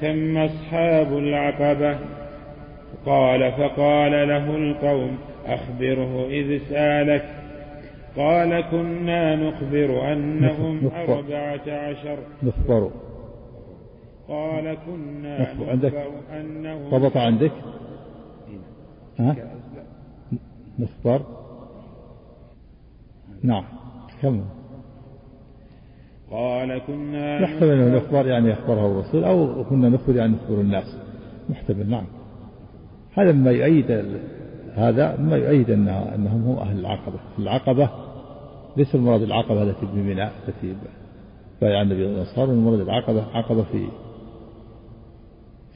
كم 0.00 0.36
أصحاب 0.36 1.18
العقبة؟ 1.18 1.98
قال 3.06 3.52
فقال 3.52 4.28
له 4.28 4.56
القوم 4.56 5.18
أخبره 5.46 6.28
إذ 6.30 6.60
سألك 6.68 7.37
قال 8.18 8.60
كنا 8.70 9.36
نخبر 9.36 10.12
أنهم 10.12 10.90
أربعة 11.08 11.68
عشر. 11.68 12.18
نخبر. 12.42 12.90
قال 14.28 14.76
كنا 14.86 15.42
نخبر. 15.42 15.70
عندك؟ 15.70 15.94
أنهم 16.32 16.90
ضبط 16.90 17.16
عندك؟ 17.16 17.52
ها؟ 19.18 19.36
نخبر. 20.78 21.20
نعم. 23.42 23.64
كمل. 24.22 24.44
قال 26.30 26.78
كنا 26.78 27.40
محتمل 27.40 27.70
أنه 27.70 27.86
الإخبار 27.86 28.26
يعني 28.26 28.52
أخبره 28.52 28.86
الرسول 28.86 29.24
أو 29.24 29.64
كنا 29.64 29.88
نخبر 29.88 30.16
يعني 30.16 30.32
نخبر 30.32 30.60
الناس. 30.60 30.96
محتمل. 31.50 31.90
نعم. 31.90 32.06
هذا 33.14 33.32
مما 33.32 33.50
يؤيد 33.50 33.90
هذا 34.74 35.16
مما 35.20 35.36
يؤيد 35.36 35.70
أن 35.70 35.88
أنهم 35.88 36.42
هم 36.42 36.58
أهل 36.58 36.78
العقبة. 36.78 37.18
العقبة 37.38 38.07
ليس 38.76 38.94
المراد 38.94 39.22
العقبة 39.22 39.62
التي 39.62 39.86
بمنى 39.86 40.24
التي 40.24 40.76
بايع 41.60 41.82
النبي 41.82 42.04
صلى 42.04 42.12
الله 42.12 42.26
عليه 42.32 42.42
وسلم 42.42 42.50
المراد 42.50 42.80
العقبة 42.80 43.24
عقبة 43.34 43.62
في 43.62 43.88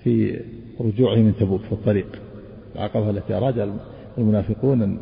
في 0.03 0.41
رجوعه 0.81 1.17
من 1.17 1.35
تبوك 1.41 1.61
في 1.61 1.73
الطريق. 1.73 2.07
العقبة 2.75 3.11
التي 3.11 3.35
أراد 3.35 3.73
المنافقون 4.19 4.83
أن 4.83 4.99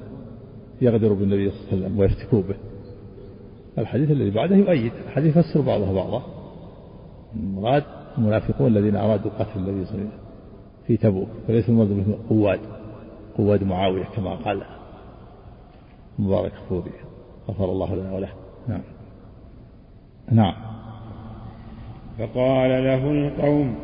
يغدروا 0.80 1.16
بالنبي 1.16 1.50
صلى 1.50 1.58
الله 1.60 1.72
عليه 1.72 1.86
وسلم 1.86 1.98
ويفتكوا 1.98 2.42
به. 2.42 2.54
الحديث 3.78 4.10
الذي 4.10 4.30
بعده 4.30 4.56
يؤيد 4.56 4.92
الحديث 5.06 5.36
يفسر 5.36 5.60
بعضها 5.60 5.92
بعضا. 5.92 6.22
المراد 7.36 7.84
المنافقون 8.18 8.66
الذين 8.76 8.96
أرادوا 8.96 9.30
قتل 9.30 9.50
النبي 9.56 9.84
صلى 9.84 9.94
الله 9.94 10.04
عليه 10.04 10.08
وسلم 10.08 10.10
في 10.86 10.96
تبوك 10.96 11.28
وليس 11.48 11.68
المراد 11.68 12.16
قواد 12.28 12.60
قواد 13.36 13.64
معاوية 13.64 14.04
كما 14.04 14.34
قال 14.34 14.62
مبارك 16.18 16.52
فوري 16.68 16.90
غفر 17.50 17.64
الله 17.64 17.94
لنا 17.96 18.12
وله. 18.12 18.28
نعم. 18.68 18.80
نعم. 20.32 20.54
فقال 22.18 22.70
له 22.84 23.10
القوم 23.10 23.74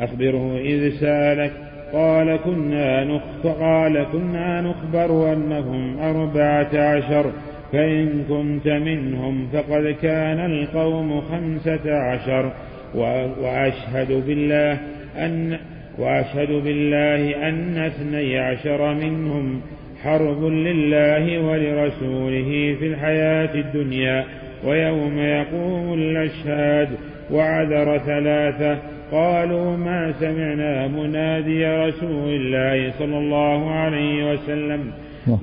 أخبره 0.00 0.58
إذ 0.58 1.00
سألك 1.00 1.52
قال 1.92 2.36
كنا 2.36 3.04
نخ 3.04 3.22
قال 3.46 4.06
كنا 4.12 4.60
نخبر 4.60 5.32
أنهم 5.32 5.98
أربعة 5.98 6.70
عشر 6.74 7.32
فإن 7.72 8.24
كنت 8.28 8.68
منهم 8.68 9.48
فقد 9.52 9.96
كان 10.02 10.40
القوم 10.40 11.20
خمسة 11.20 11.94
عشر. 11.94 12.52
وأشهد 12.94 14.26
بالله 14.26 14.78
أن 15.16 15.58
وأشهد 15.98 16.48
بالله 16.48 17.48
أن 17.48 17.78
اثني 17.78 18.38
عشر 18.38 18.94
منهم 18.94 19.60
حرب 20.04 20.44
لله 20.44 21.38
ولرسوله 21.38 22.76
في 22.78 22.86
الحياة 22.86 23.54
الدنيا 23.54 24.24
ويوم 24.64 25.18
يقوم 25.18 25.94
الأشهاد 25.94 26.88
وعذر 27.30 27.98
ثلاثة 27.98 28.78
قالوا 29.12 29.76
ما 29.76 30.12
سمعنا 30.12 30.88
منادي 30.88 31.66
رسول 31.66 32.28
الله 32.28 32.92
صلى 32.98 33.18
الله 33.18 33.70
عليه 33.70 34.32
وسلم 34.32 34.92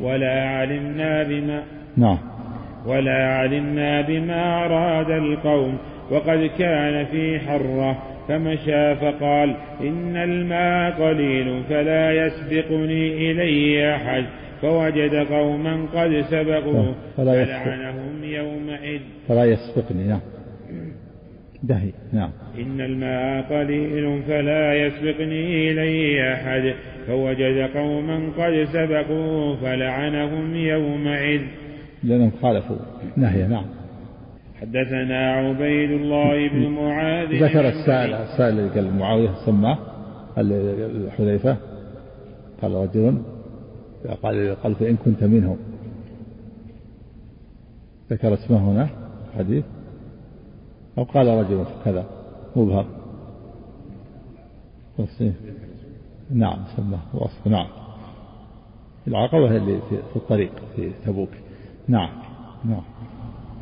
ولا 0.02 0.50
علمنا 0.50 1.24
بما 1.24 1.64
نعم. 1.98 2.18
ولا 2.86 3.28
علمنا 3.28 4.02
بما 4.02 4.66
أراد 4.66 5.12
القوم 5.12 5.78
وقد 6.12 6.50
كان 6.60 7.06
في 7.06 7.40
حرة 7.40 7.98
فمشى 8.30 8.96
فقال 8.96 9.56
إن 9.82 10.18
الماء 10.18 10.92
قليل 10.92 11.64
فلا 11.70 12.26
يسبقني 12.26 13.32
إليه 13.32 13.96
أحد. 13.96 14.26
فوجد 14.62 15.16
قوما 15.16 15.86
قد 15.94 16.22
سبقوه 16.30 16.96
فلا 17.18 17.46
فلعنهم 17.46 18.24
يومئذ. 18.24 19.00
فلا 19.28 19.46
يسبقني 19.46 20.08
نعم. 20.08 20.20
دهي 21.64 21.92
نعم. 22.14 22.30
إن 22.60 22.82
الماء 22.82 23.42
قليل 23.42 24.22
فلا 24.28 24.74
يسبقني 24.74 25.72
إليه 25.72 26.34
أحد. 26.34 26.74
فوجد 27.08 27.70
قوما 27.76 28.30
قد 28.38 28.68
سبقوه 28.74 29.56
فلعنهم 29.56 30.56
يومئذ. 30.56 31.42
لأنهم 32.04 32.32
خالفوا 32.42 32.78
نهي 33.18 33.48
نعم. 33.48 33.79
حدثنا 34.62 35.32
عبيد 35.32 35.92
الله 35.92 36.50
بن 36.50 36.68
معاذ 36.68 37.44
ذكر 37.44 37.68
السائل 37.68 38.14
السائل 38.14 38.60
اللي 38.60 38.70
قال 38.70 38.98
معاوية 38.98 39.34
سماه 39.46 39.78
حذيفة 41.18 41.58
قال 42.62 42.72
رجل 42.72 43.22
قال 44.24 44.56
قال 44.64 44.76
فإن 44.76 44.96
كنت 44.96 45.24
منهم. 45.24 45.58
ذكر 48.12 48.34
اسمه 48.34 48.72
هنا 48.72 48.90
حديث. 49.38 49.64
أو 50.98 51.04
قال 51.04 51.28
رجل 51.28 51.66
كذا 51.86 52.06
مبهم. 52.56 52.86
نعم 56.32 56.60
سماه 56.78 57.00
وصف 57.14 57.48
نعم. 57.48 57.68
العقبة 59.08 59.58
اللي 59.58 59.80
في 59.90 60.16
الطريق 60.16 60.52
في 60.76 60.92
تبوك. 61.06 61.30
نعم 61.88 62.10
نعم. 62.66 62.84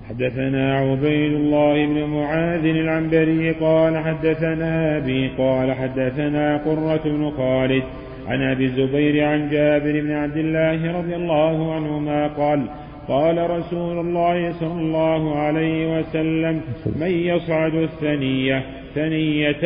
حدثنا 0.09 0.77
عبيد 0.77 1.33
الله 1.33 1.85
بن 1.85 2.03
معاذ 2.03 2.65
العنبري 2.65 3.51
قال 3.51 3.97
حدثنا 3.97 4.97
أبي 4.97 5.27
قال 5.37 5.73
حدثنا 5.73 6.57
قرة 6.57 7.01
بن 7.05 7.31
خالد 7.37 7.83
عن 8.27 8.41
أبي 8.41 8.65
الزبير 8.65 9.25
عن 9.25 9.49
جابر 9.49 10.01
بن 10.01 10.11
عبد 10.11 10.37
الله 10.37 10.99
رضي 10.99 11.15
الله 11.15 11.73
عنهما 11.73 12.27
قال 12.27 12.65
قال 13.07 13.49
رسول 13.49 13.99
الله 13.99 14.51
صلى 14.51 14.81
الله 14.81 15.35
عليه 15.35 15.99
وسلم 15.99 16.61
من 16.95 17.11
يصعد 17.11 17.75
الثنية 17.75 18.63
ثنية 18.95 19.61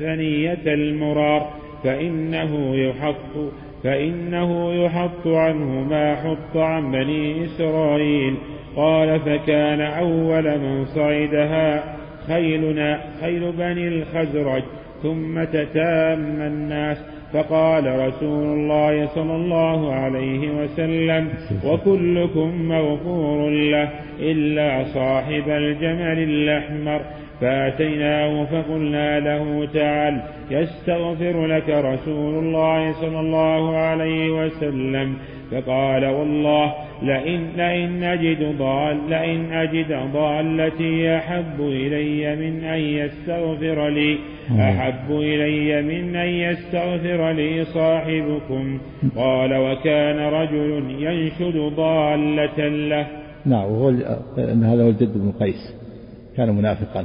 ثنية 0.00 0.74
المرار 0.74 1.50
فإنه 1.84 2.76
يحط 2.76 3.52
فإنه 3.84 4.72
يحط 4.84 5.26
عنه 5.26 5.86
ما 5.90 6.14
حط 6.14 6.56
عن 6.56 6.92
بني 6.92 7.44
إسرائيل. 7.44 8.34
قال 8.76 9.20
فكان 9.20 9.80
أول 9.80 10.58
من 10.58 10.84
صعدها 10.84 11.84
خيلنا 12.28 13.00
خيل 13.20 13.52
بني 13.52 13.88
الخزرج 13.88 14.62
ثم 15.02 15.44
تتام 15.44 16.42
الناس 16.42 16.98
فقال 17.32 18.06
رسول 18.08 18.44
الله 18.44 19.06
صلى 19.06 19.36
الله 19.36 19.92
عليه 19.92 20.48
وسلم 20.48 21.28
وكلكم 21.64 22.68
مغفور 22.68 23.50
له 23.50 23.88
إلا 24.20 24.84
صاحب 24.84 25.48
الجمل 25.48 26.18
الأحمر. 26.18 27.00
فأتيناه 27.40 28.44
فقلنا 28.44 29.20
له 29.20 29.68
تعال 29.74 30.22
يستغفر 30.50 31.46
لك 31.46 31.68
رسول 31.68 32.34
الله 32.44 32.92
صلى 32.92 33.20
الله 33.20 33.76
عليه 33.76 34.30
وسلم. 34.30 35.16
فقال 35.54 36.06
والله 36.06 36.74
لئن, 37.02 37.46
لئن 37.56 38.02
أجد 38.02 38.58
ضال 38.58 38.96
لئن 39.08 39.52
أجد 39.52 40.12
ضالتي 40.12 41.16
أحب 41.16 41.60
إلي 41.60 42.36
من 42.36 42.64
أن 42.64 42.80
يستغفر 42.80 43.88
لي 43.88 44.18
أحب 44.50 45.10
إلي 45.10 45.82
من 45.82 46.16
أن 46.16 46.28
يستغفر 46.28 47.32
لي 47.32 47.64
صاحبكم. 47.64 48.80
قال 49.16 49.54
وكان 49.54 50.18
رجل 50.18 50.96
ينشد 50.98 51.56
ضالة 51.76 52.68
له. 52.68 53.06
نعم 53.46 53.64
وهو 53.64 53.88
أن 54.38 54.64
هذا 54.64 54.84
هو 54.84 54.88
الجد 54.88 55.18
بن 55.18 55.32
قيس. 55.40 55.74
كان 56.36 56.50
منافقا. 56.56 57.00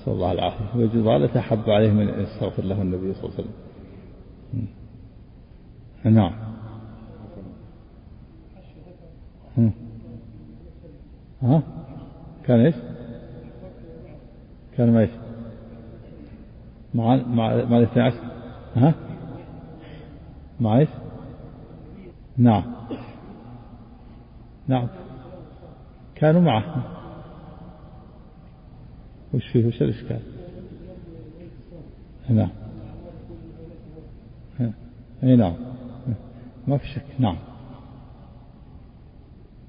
نسأل 0.00 0.12
الله 0.12 0.32
العافية. 0.32 0.76
ويجد 0.76 0.96
ضالة 0.96 1.38
أحب 1.38 1.70
عليه 1.70 1.90
من 1.90 2.08
أن 2.08 2.22
يستغفر 2.22 2.62
له 2.62 2.82
النبي 2.82 3.12
صلى 3.12 3.24
الله 3.24 3.34
عليه 3.38 3.44
وسلم. 3.44 3.54
نعم. 6.14 6.32
ها؟ 11.42 11.62
كان 12.44 12.60
إيش؟ 12.60 12.74
كان 14.76 14.92
ما 14.92 15.00
إيش؟ 15.00 15.10
مع 16.94 17.16
مع 17.16 17.64
مع 17.64 17.78
الاثني 17.78 18.02
عشر. 18.02 18.18
ها؟ 18.76 18.94
مع 20.60 20.78
إيش؟ 20.78 20.88
نعم. 22.36 22.64
نعم. 24.68 24.88
كانوا 26.14 26.40
معه. 26.40 26.84
وش 29.34 29.48
فيه؟ 29.48 29.66
وش 29.66 29.82
الإشكال؟ 29.82 30.20
نعم. 32.28 32.50
أي 35.22 35.36
نعم. 35.36 35.54
ما 36.66 36.78
في 36.78 36.86
شك. 36.86 37.04
نعم. 37.18 37.36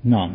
نعم. 0.06 0.30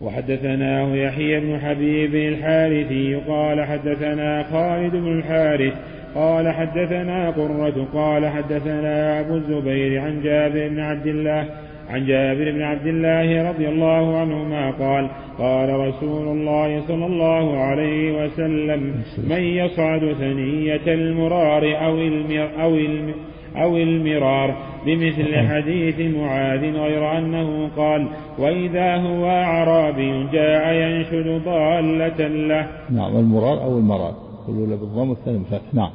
وحدثناه 0.00 0.94
يحيى 0.94 1.40
بن 1.40 1.58
حبيب 1.60 2.14
الحارثي 2.14 3.14
قال 3.14 3.64
حدثنا 3.64 4.42
خالد 4.42 4.96
بن 4.96 5.18
الحارث 5.18 5.74
قال 6.14 6.48
حدثنا 6.48 7.30
قرة 7.30 7.88
قال 7.94 8.26
حدثنا 8.26 9.20
أبو 9.20 9.36
الزبير 9.36 10.00
عن 10.00 10.22
جابر 10.22 10.68
بن 10.68 10.80
عبد 10.80 11.06
الله 11.06 11.48
عن 11.90 12.06
جابر 12.06 12.52
بن 12.52 12.62
عبد 12.62 12.86
الله 12.86 13.50
رضي 13.50 13.68
الله 13.68 14.20
عنهما 14.20 14.70
قال 14.70 15.08
قال 15.38 15.68
رسول 15.88 16.28
الله 16.28 16.80
صلى 16.80 17.06
الله 17.06 17.58
عليه 17.58 18.24
وسلم 18.24 18.94
من 19.28 19.42
يصعد 19.42 20.12
ثنية 20.12 20.94
المرار 20.94 21.84
أو 21.84 21.98
المر 21.98 22.48
أو 22.62 22.76
المر 22.76 23.14
أو 23.56 23.76
المرار 23.76 24.54
بمثل 24.86 25.36
حديث 25.36 26.00
معاذ 26.16 26.60
غير 26.60 27.18
أنه 27.18 27.68
قال 27.76 28.06
وإذا 28.38 28.96
هو 28.96 29.26
أعرابي 29.26 30.26
جاء 30.32 30.74
ينشد 30.74 31.42
ضالة 31.44 32.28
له. 32.28 32.66
نعم 32.90 33.16
المرار 33.16 33.62
أو 33.62 33.78
المرار. 33.78 34.14
الأولى 34.48 34.76
بالضم 34.76 35.10
والثاني 35.10 35.38
بالفتح 35.38 35.74
نعم. 35.74 35.90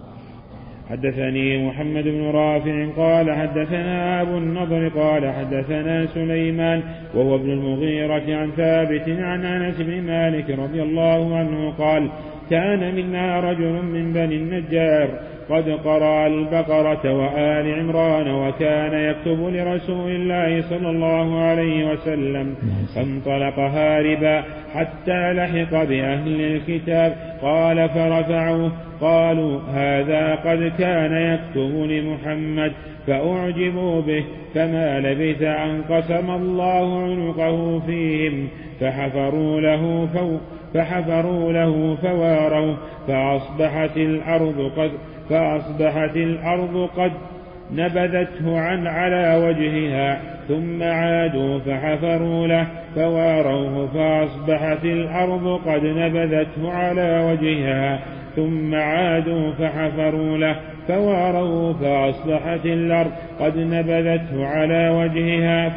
حدثني 0.89 1.67
محمد 1.67 2.03
بن 2.03 2.23
رافع 2.23 2.87
قال 2.97 3.31
حدثنا 3.31 4.21
أبو 4.21 4.37
النضر 4.37 4.87
قال 4.87 5.33
حدثنا 5.33 6.05
سليمان 6.05 6.83
وهو 7.15 7.35
ابن 7.35 7.49
المغيرة 7.49 8.37
عن 8.37 8.51
ثابت 8.51 9.09
عن 9.09 9.45
أنس 9.45 9.81
بن 9.81 10.01
مالك 10.01 10.49
رضي 10.49 10.83
الله 10.83 11.37
عنه 11.37 11.73
قال 11.77 12.09
كان 12.49 12.95
منا 12.95 13.39
رجل 13.39 13.83
من 13.83 14.13
بني 14.13 14.35
النجار 14.35 15.09
قد 15.49 15.69
قرأ 15.69 16.27
البقرة 16.27 17.13
وآل 17.13 17.79
عمران 17.79 18.31
وكان 18.31 18.93
يكتب 18.93 19.39
لرسول 19.53 20.11
الله 20.11 20.61
صلى 20.61 20.89
الله 20.89 21.39
عليه 21.39 21.91
وسلم 21.91 22.55
فانطلق 22.95 23.59
هاربا 23.59 24.43
حتى 24.73 25.33
لحق 25.33 25.83
بأهل 25.83 26.41
الكتاب. 26.41 27.15
قال 27.41 27.89
فرفعوه 27.89 28.71
قالوا 29.01 29.59
هذا 29.73 30.35
قد 30.35 30.71
كان 30.79 31.13
يكتب 31.13 31.75
لمحمد 31.75 32.71
فأعجبوا 33.07 34.01
به 34.01 34.23
فما 34.55 34.99
لبث 34.99 35.41
أن 35.41 35.81
قسم 35.89 36.31
الله 36.31 37.03
عنقه 37.03 37.79
فيهم 37.79 38.47
فحفروا 38.79 39.61
له 39.61 40.07
فوق 40.13 40.39
فحفروا 40.73 41.53
له 41.53 41.95
فواروا 42.01 42.75
فأصبحت 43.07 43.97
الأرض 43.97 44.71
قد 44.77 44.91
فأصبحت 45.29 46.15
الأرض 46.15 46.89
قد 46.97 47.11
نبذته 47.71 48.59
عن 48.59 48.87
على 48.87 49.45
وجهها 49.45 50.21
ثم 50.47 50.83
عادوا 50.83 51.59
فحفروا 51.59 52.47
له 52.47 52.67
فواروه 52.95 53.87
فأصبحت 53.87 54.85
الأرض 54.85 55.61
قد 55.65 55.83
نبذته 55.83 56.71
على 56.71 57.31
وجهها 57.31 57.99
ثم 58.35 58.75
عادوا 58.75 59.51
فحفروا 59.51 60.37
له 60.37 60.55
فواروه 60.87 61.73
فأصبحت 61.73 62.65
الأرض 62.65 63.11
قد 63.39 63.57
نبذته 63.57 64.45
على 64.45 64.89
وجهها 64.89 65.69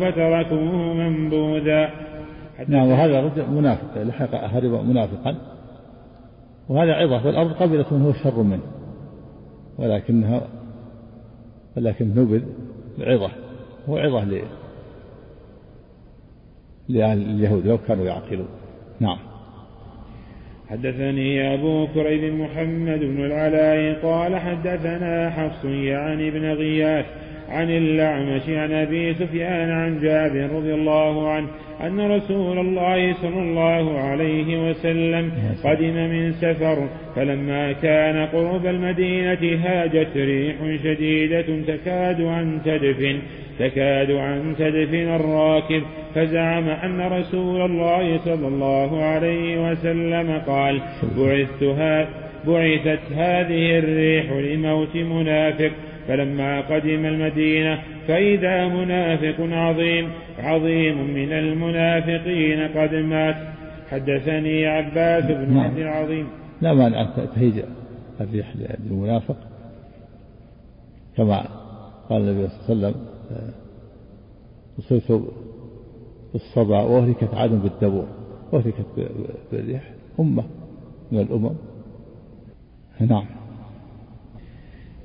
فتركوه 0.00 0.94
منبوذا. 0.94 1.88
نعم 2.68 2.88
وهذا 2.88 3.20
رجل 3.20 3.50
منافق 3.50 4.02
لحق 4.02 4.34
هرب 4.34 4.86
منافقا. 4.88 5.36
وهذا 6.68 6.92
عظة 6.92 7.18
فالأرض 7.18 7.52
قبلت 7.52 7.92
من 7.92 8.02
هو 8.02 8.12
شر 8.12 8.42
منه. 8.42 8.75
ولكنها 9.78 10.48
ولكن 11.76 12.08
نبذ 12.08 12.42
عظة 13.00 13.30
هو 13.88 13.98
عظة 13.98 14.24
لأهل 16.88 17.22
اليهود 17.22 17.66
لو 17.66 17.78
كانوا 17.78 18.04
يعقلون. 18.04 18.48
نعم. 19.00 19.18
حدثني 20.68 21.54
أبو 21.54 21.86
كريب 21.86 22.34
محمد 22.34 22.98
بن 22.98 23.24
العلاء 23.24 24.02
قال 24.02 24.36
حدثنا 24.36 25.30
حفص 25.30 25.64
يعني 25.64 26.30
بن 26.30 26.52
غياث 26.52 27.06
عن 27.50 27.70
الأعمش 27.70 28.42
عن 28.48 28.72
أبي 28.72 29.14
سفيان 29.14 29.70
عن 29.70 30.00
جابر 30.00 30.56
رضي 30.56 30.74
الله 30.74 31.30
عنه 31.30 31.48
أن 31.80 32.10
رسول 32.10 32.58
الله 32.58 33.12
صلى 33.12 33.40
الله 33.40 33.98
عليه 33.98 34.70
وسلم 34.70 35.32
قدم 35.64 35.94
من 35.94 36.32
سفر 36.32 36.88
فلما 37.16 37.72
كان 37.72 38.26
قرب 38.26 38.66
المدينة 38.66 39.58
هاجت 39.64 40.16
ريح 40.16 40.56
شديدة 40.84 41.46
تكاد 41.66 42.20
أن 42.20 42.60
تدفن 42.64 43.18
تكاد 43.58 44.10
أن 44.10 44.54
تدفن 44.58 45.14
الراكب 45.14 45.82
فزعم 46.14 46.68
أن 46.68 47.00
رسول 47.00 47.60
الله 47.60 48.18
صلى 48.18 48.48
الله 48.48 49.04
عليه 49.04 49.70
وسلم 49.70 50.42
قال 50.46 50.80
بعثت 51.18 52.08
بعثت 52.46 53.12
هذه 53.16 53.78
الريح 53.78 54.32
لموت 54.32 54.96
منافق 54.96 55.70
فلما 56.08 56.60
قدم 56.60 57.06
المدينة 57.06 57.82
فإذا 58.08 58.68
منافق 58.68 59.40
عظيم 59.40 60.10
عظيم 60.38 61.14
من 61.14 61.32
المنافقين 61.32 62.68
قد 62.68 62.94
مات. 62.94 63.36
حدثني 63.90 64.66
عباس 64.66 65.24
بن 65.24 65.54
نعم. 65.54 65.58
عبد 65.58 65.78
العظيم. 65.78 66.26
لا 66.62 66.74
مانع 66.74 67.04
تهيج 67.34 67.62
الريح 68.20 68.52
للمنافق. 68.56 69.36
كما 71.16 71.48
قال 72.08 72.22
النبي 72.22 72.48
صلى 72.48 72.72
الله 72.72 72.86
عليه 72.86 72.96
وسلم 72.96 73.02
أصبت 74.78 75.22
بالصبا 76.32 76.82
وأهلكت 76.82 77.34
عاد 77.34 77.50
بالدبور 77.62 78.06
أهلكت 78.54 78.86
بالريح 79.52 79.90
أمة 80.20 80.44
من 81.12 81.20
الأمم. 81.20 81.56
نعم. 83.00 83.26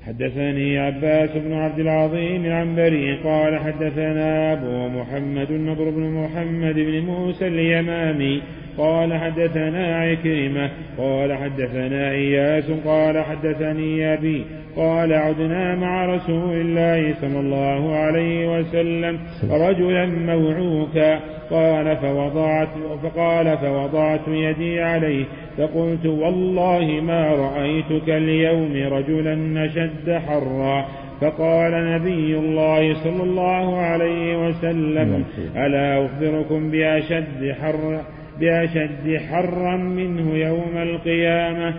حدثني 0.06 0.78
عباس 0.78 1.30
بن 1.30 1.52
عبد 1.52 1.78
العظيم 1.78 2.44
العنبري 2.44 3.14
قال 3.24 3.58
حدثنا 3.58 4.52
أبو 4.52 4.88
محمد 4.88 5.50
النضر 5.50 5.90
بن 5.90 6.02
محمد 6.02 6.74
بن 6.74 7.00
موسى 7.00 7.46
اليمامي 7.46 8.42
قال 8.78 9.14
حدثنا 9.14 9.96
عكرمة 9.96 10.70
قال 10.98 11.32
حدثنا 11.32 12.10
إياس 12.10 12.64
قال 12.86 13.24
حدثني 13.24 14.14
أبي 14.14 14.44
قال 14.76 15.12
عدنا 15.12 15.74
مع 15.74 16.06
رسول 16.06 16.60
الله 16.60 17.14
صلى 17.20 17.40
الله 17.40 17.96
عليه 17.96 18.58
وسلم 18.58 19.18
رجلا 19.50 20.06
موعوكا 20.06 21.20
قال 21.50 21.96
فوضعت 21.96 22.68
فقال 23.02 23.58
فوضعت 23.58 24.28
يدي 24.28 24.80
عليه 24.80 25.24
فقلت 25.58 26.06
والله 26.06 27.00
ما 27.00 27.28
رأيتك 27.28 28.08
اليوم 28.08 28.92
رجلا 28.92 29.34
نشد 29.34 30.10
حرا. 30.26 30.86
فقال 31.20 31.72
نبي 31.72 32.36
الله 32.38 32.94
صلى 33.04 33.22
الله 33.22 33.76
عليه 33.76 34.48
وسلم 34.48 35.24
ألا 35.56 36.06
أخبركم 36.06 36.70
بأشد 36.70 37.54
حر 37.60 38.00
بأشد 38.40 39.16
حرا 39.30 39.76
منه 39.76 40.34
يوم 40.34 40.76
القيامة؟ 40.76 41.74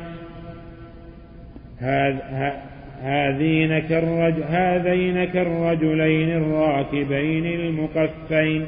هذين 3.01 3.79
كالرجل 3.79 4.43
هذين 4.43 5.25
كالرجلين 5.25 6.29
الراكبين 6.29 7.45
المقفين 7.45 8.65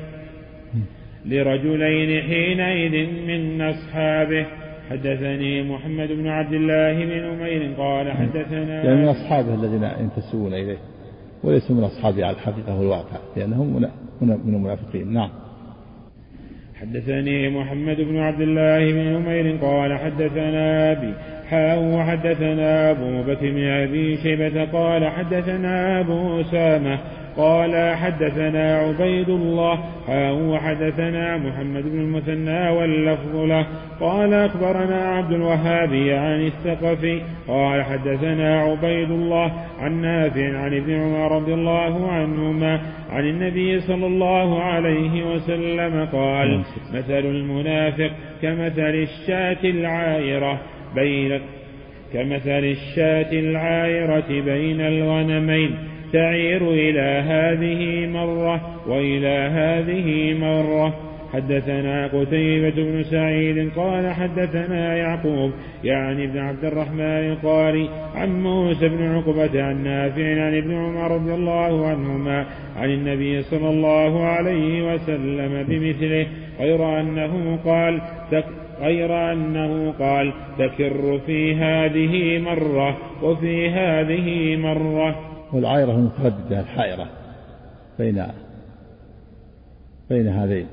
لرجلين 1.26 2.22
حينئذ 2.22 3.08
من 3.28 3.62
أصحابه. 3.62 4.46
حدثني 4.90 5.64
محمد 5.64 6.08
بن 6.08 6.28
عبد 6.28 6.54
الله 6.54 7.06
بن 7.06 7.24
أمير 7.24 7.74
قال 7.78 8.12
حدثنا 8.12 8.84
يعني 8.84 8.96
من 8.96 9.08
أصحابه 9.08 9.54
الذين 9.54 9.84
ينتسبون 10.00 10.54
إليه 10.54 10.78
وليسوا 11.44 11.76
من 11.76 11.84
أصحابه 11.84 12.26
على 12.26 12.36
الحقيقة 12.36 12.80
والواقع 12.80 13.18
لأنهم 13.38 13.90
من 14.22 14.32
المنافقين. 14.32 15.14
نعم. 15.14 15.30
حدثني 16.82 17.50
محمد 17.50 18.02
بن 18.02 18.18
عبد 18.18 18.42
الله 18.42 18.92
بن 18.92 19.16
عمير 19.16 19.58
قال 19.62 19.98
حدثنا 19.98 20.92
أبي 20.92 21.14
حاء 21.50 21.84
وحدثنا 21.84 22.92
أبو 22.92 23.24
بكر 23.24 23.52
بن 23.52 23.64
أبي 23.64 24.18
شيبة 24.18 24.66
قال 24.66 25.08
حدثنا 25.08 26.00
أبو 26.00 26.42
أسامة 26.42 27.00
قال 27.38 27.96
حدثنا 27.96 28.78
عبيد 28.78 29.30
الله 29.30 29.80
حاء 30.08 30.34
وحدثنا 30.34 31.38
محمد 31.38 31.84
بن 31.84 32.00
المثنى 32.00 32.70
واللفظ 32.70 33.36
له. 33.36 33.66
قال 34.00 34.34
أخبرنا 34.34 34.96
عبد 34.96 35.32
الوهاب 35.32 35.94
عن 35.94 36.46
الثقفي 36.46 37.22
قال 37.48 37.84
حدثنا 37.84 38.62
عبيد 38.62 39.12
الله 39.12 39.52
عن 39.80 40.02
نافع 40.02 40.58
عن 40.58 40.74
ابن 40.74 40.94
عمر 40.94 41.36
رضي 41.36 41.54
الله 41.54 42.12
عنهما 42.12 42.82
عن 43.12 43.24
النبي 43.24 43.80
صلى 43.80 44.06
الله 44.06 44.64
عليه 44.64 45.34
وسلم 45.34 46.08
قال 46.12 46.64
مثل 46.94 47.20
المنافق 47.26 48.12
كمثل 48.42 48.96
الشاة 48.96 49.64
العائرة 49.64 50.60
بين 50.96 51.40
كمثل 52.14 52.64
الشاة 52.64 53.32
العائرة 53.32 54.42
بين 54.42 54.82
الغنمين. 54.82 55.95
تعير 56.16 56.72
إلى 56.72 57.24
هذه 57.28 58.08
مرة 58.08 58.62
وإلى 58.88 59.38
هذه 59.60 60.34
مرة. 60.40 60.94
حدثنا 61.34 62.08
قتيبة 62.08 62.76
بن 62.76 63.04
سعيد 63.04 63.72
قال 63.76 64.14
حدثنا 64.14 64.96
يعقوب 64.96 65.52
يعني 65.84 66.26
ابن 66.26 66.40
عبد 66.40 66.66
الرحمن 66.66 67.32
القاري 67.32 67.90
عن 68.16 68.44
موسى 68.44 68.90
بن 68.90 69.16
عقبة 69.16 69.64
عن 69.64 69.84
نافع 69.84 70.44
عن 70.46 70.58
ابن 70.58 70.74
عمر 70.74 71.12
رضي 71.12 71.34
الله 71.34 71.88
عنهما 71.88 72.46
عن 72.78 72.90
النبي 72.90 73.42
صلى 73.42 73.70
الله 73.70 74.26
عليه 74.26 74.94
وسلم 74.94 75.66
بمثله 75.68 76.26
غير 76.60 77.00
أنه 77.00 77.60
قال 77.66 78.02
غير 78.82 79.32
أنه 79.32 79.94
قال 80.00 80.34
تكر 80.58 81.20
في 81.26 81.56
هذه 81.56 82.40
مرة 82.40 82.98
وفي 83.24 83.70
هذه 83.70 84.56
مرة. 84.56 85.35
والعائرة 85.54 85.92
المترددة 85.92 86.60
الحائرة 86.60 87.10
بين 88.00 88.26
بين 90.10 90.28
هذين. 90.28 90.68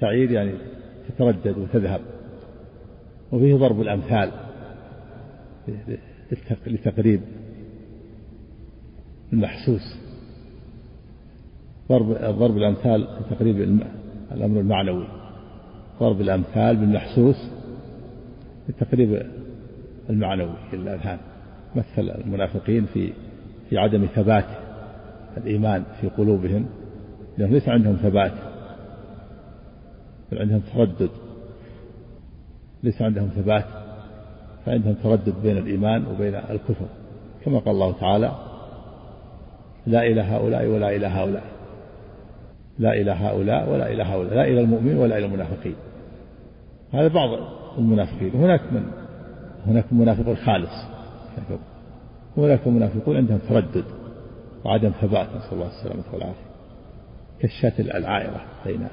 تعير 0.00 0.30
يعني 0.30 0.52
تتردد 1.08 1.58
وتذهب. 1.58 2.00
وفيه 3.32 3.56
ضرب 3.56 3.80
الأمثال 3.80 4.30
لتقريب 6.66 7.20
المحسوس. 9.32 9.96
ضرب 11.88 12.06
ضرب 12.38 12.56
الأمثال 12.56 13.08
لتقريب 13.20 13.82
الأمر 14.32 14.60
المعنوي. 14.60 15.06
ضرب 16.00 16.20
الأمثال 16.20 16.76
بالمحسوس 16.76 17.50
لتقريب 18.68 19.26
المعنوي. 20.10 20.54
للأذهان 20.72 21.18
مثل 21.76 22.10
المنافقين 22.10 22.86
في 22.86 23.12
في 23.72 23.78
عدم 23.78 24.06
ثبات 24.06 24.44
الإيمان 25.36 25.84
في 26.00 26.08
قلوبهم 26.08 26.66
لأنهم 27.38 27.54
ليس 27.54 27.68
عندهم 27.68 27.96
ثبات 27.96 28.32
بل 30.32 30.38
عندهم 30.38 30.60
تردد. 30.74 31.10
ليس 32.82 33.02
عندهم 33.02 33.28
ثبات 33.28 33.64
فعندهم 34.66 34.94
تردد 34.94 35.34
بين 35.42 35.58
الإيمان 35.58 36.06
وبين 36.06 36.34
الكفر. 36.34 36.86
كما 37.44 37.58
قال 37.58 37.74
الله 37.74 37.92
تعالى 37.92 38.32
لا 39.86 40.02
إلى 40.02 40.20
هؤلاء 40.20 40.66
ولا 40.66 40.96
إلى 40.96 41.06
هؤلاء 41.06 41.44
لا 42.78 42.92
إلى 42.92 43.10
هؤلاء 43.10 43.70
ولا 43.70 43.92
إلى 43.92 44.02
هؤلاء 44.02 44.34
لا 44.34 44.44
إلى 44.44 44.60
المؤمن 44.60 44.96
ولا 44.96 45.18
إلى 45.18 45.26
المنافقين. 45.26 45.74
هذا 46.92 47.08
بعض 47.08 47.28
المنافقين. 47.78 48.30
هناك 48.34 48.60
من؟ 48.72 48.90
هناك 49.66 49.92
منافق 49.92 50.34
خالص 50.34 50.92
وهناك 52.36 52.68
منافقون 52.68 53.16
عندهم 53.16 53.38
تردد 53.48 53.84
وعدم 54.64 54.90
ثبات 54.90 55.26
نسأل 55.36 55.52
الله 55.52 55.66
السلامة 55.66 56.04
والعافية. 56.12 56.52
كالشاة 57.40 57.72
العائرة 57.78 58.40
بين 58.66 58.86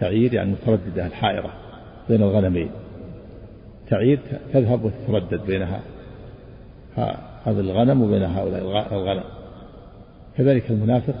تعير 0.00 0.34
يعني 0.34 0.52
مترددة 0.52 1.06
الحائرة 1.06 1.52
بين 2.08 2.22
الغنمين. 2.22 2.70
تعير 3.88 4.20
تذهب 4.52 4.84
وتتردد 4.84 5.46
بينها 5.46 5.80
هذا 7.44 7.60
الغنم 7.60 8.02
وبين 8.02 8.22
هؤلاء 8.22 8.62
الغنم. 8.94 9.24
كذلك 10.36 10.70
المنافق 10.70 11.14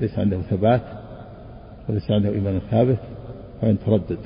ليس 0.00 0.18
عنده 0.18 0.40
ثبات 0.40 0.82
وليس 1.88 2.10
عنده 2.10 2.28
إيمان 2.28 2.60
ثابت 2.70 2.98
وإن 3.62 3.78
تردد 3.78 4.18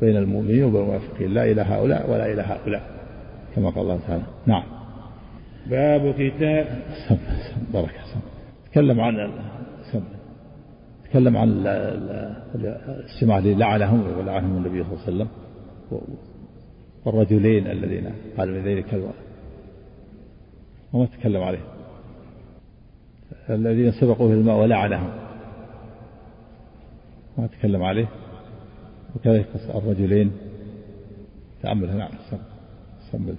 بين 0.00 0.16
المؤمنين 0.16 0.64
وبين 0.64 0.82
المنافقين. 0.82 1.34
لا 1.34 1.44
إلى 1.44 1.62
هؤلاء 1.62 2.10
ولا 2.10 2.32
إلى 2.32 2.42
هؤلاء 2.42 2.82
كما 3.56 3.70
قال 3.70 3.82
الله 3.82 4.00
تعالى. 4.06 4.22
نعم. 4.46 4.77
باب 5.70 6.14
كتاب 6.18 6.66
بارك 7.72 8.00
تكلم 8.70 9.00
عن 9.00 9.30
تكلم 11.04 11.36
عن 11.36 11.48
الاستماع 12.54 13.38
لعنهم 13.38 14.18
ولعنهم 14.18 14.56
النبي 14.56 14.84
صلى 14.84 14.92
الله 14.92 15.04
عليه 15.06 15.16
وسلم. 15.16 15.28
والرجلين 17.04 17.66
الذين 17.66 18.12
قالوا 18.38 18.58
لذلك 18.58 19.12
وما 20.92 21.06
تكلم 21.06 21.42
عليه. 21.42 21.64
الذين 23.50 23.92
سبقوا 23.92 24.28
في 24.28 24.34
الماء 24.34 24.56
ولعنهم. 24.56 25.10
ما 27.38 27.46
تكلم 27.46 27.82
عليه. 27.82 28.08
وكذلك 29.16 29.46
الرجلين. 29.74 30.32
تأمل 31.62 31.96
نعم. 31.96 32.10
سم 32.30 32.38
سم 33.12 33.34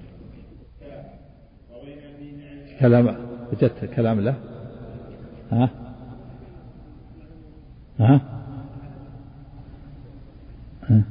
كلام 2.80 3.16
وجدت 3.52 3.86
كلام 3.96 4.20
له؟ 4.22 4.36
ها؟ 5.52 5.70
ها؟ 8.00 8.22
ها؟ 10.90 11.04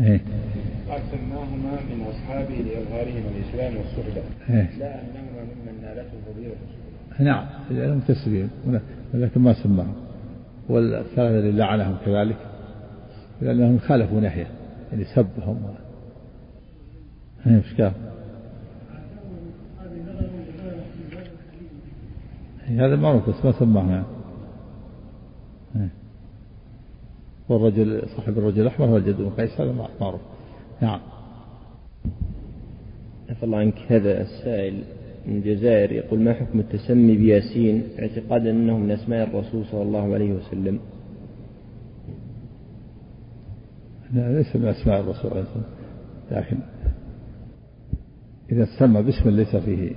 إيه. 0.00 0.20
قال 0.88 1.00
سماهما 1.10 1.72
من 1.90 2.06
اصحابه 2.10 2.54
لاظهارهما 2.54 3.28
الإسلام 3.30 3.76
والصحبه 3.76 4.22
إيه؟ 4.50 4.78
لا 4.78 5.00
أنهما 5.00 5.42
ممن 5.42 5.82
نالته 5.82 6.10
فضيلة 6.32 6.54
نعم 7.18 7.46
لانهم 7.70 8.00
تسليم 8.00 8.50
ولكن 9.14 9.40
ما 9.40 9.52
سماهم. 9.52 9.94
والثلاثة 10.68 11.28
الذين 11.28 11.56
لعنهم 11.56 11.96
كذلك. 12.06 12.36
لأنهم 13.40 13.78
خالفوا 13.78 14.20
نهيه. 14.20 14.46
يعني 14.92 15.04
سبهم. 15.04 15.74
إيش 17.46 17.80
قال؟ 17.80 17.92
هذا 22.80 22.96
معروف 22.96 23.30
بس 23.30 23.44
ما 23.44 23.52
سماه 23.52 23.90
يعني. 23.90 24.04
والرجل 27.48 28.02
صاحب 28.16 28.38
الرجل 28.38 28.62
الأحمر 28.62 28.86
هو 28.86 28.96
الجد 28.96 29.16
بن 29.16 29.30
قيس 29.30 29.60
هذا 29.60 29.88
معروف. 30.00 30.20
نعم. 30.82 31.00
عفى 33.30 33.42
الله 33.42 33.58
عنك 33.58 33.78
هذا 33.88 34.20
السائل 34.22 34.84
من 35.26 35.36
الجزائر 35.36 35.92
يقول 35.92 36.20
ما 36.20 36.32
حكم 36.32 36.60
التسمي 36.60 37.16
بياسين 37.16 37.82
اعتقادا 37.98 38.50
انه 38.50 38.78
من 38.78 38.90
أسماء 38.90 39.28
الرسول 39.28 39.64
صلى 39.66 39.82
الله 39.82 40.14
عليه 40.14 40.32
وسلم؟ 40.32 40.80
لا 44.12 44.38
ليس 44.38 44.56
من 44.56 44.66
أسماء 44.66 45.00
الرسول 45.00 45.30
عليه 45.30 45.42
وسلم. 45.42 45.64
لكن 46.30 46.58
إذا 48.52 48.66
سمى 48.78 49.02
باسم 49.02 49.30
ليس 49.30 49.56
فيه 49.56 49.92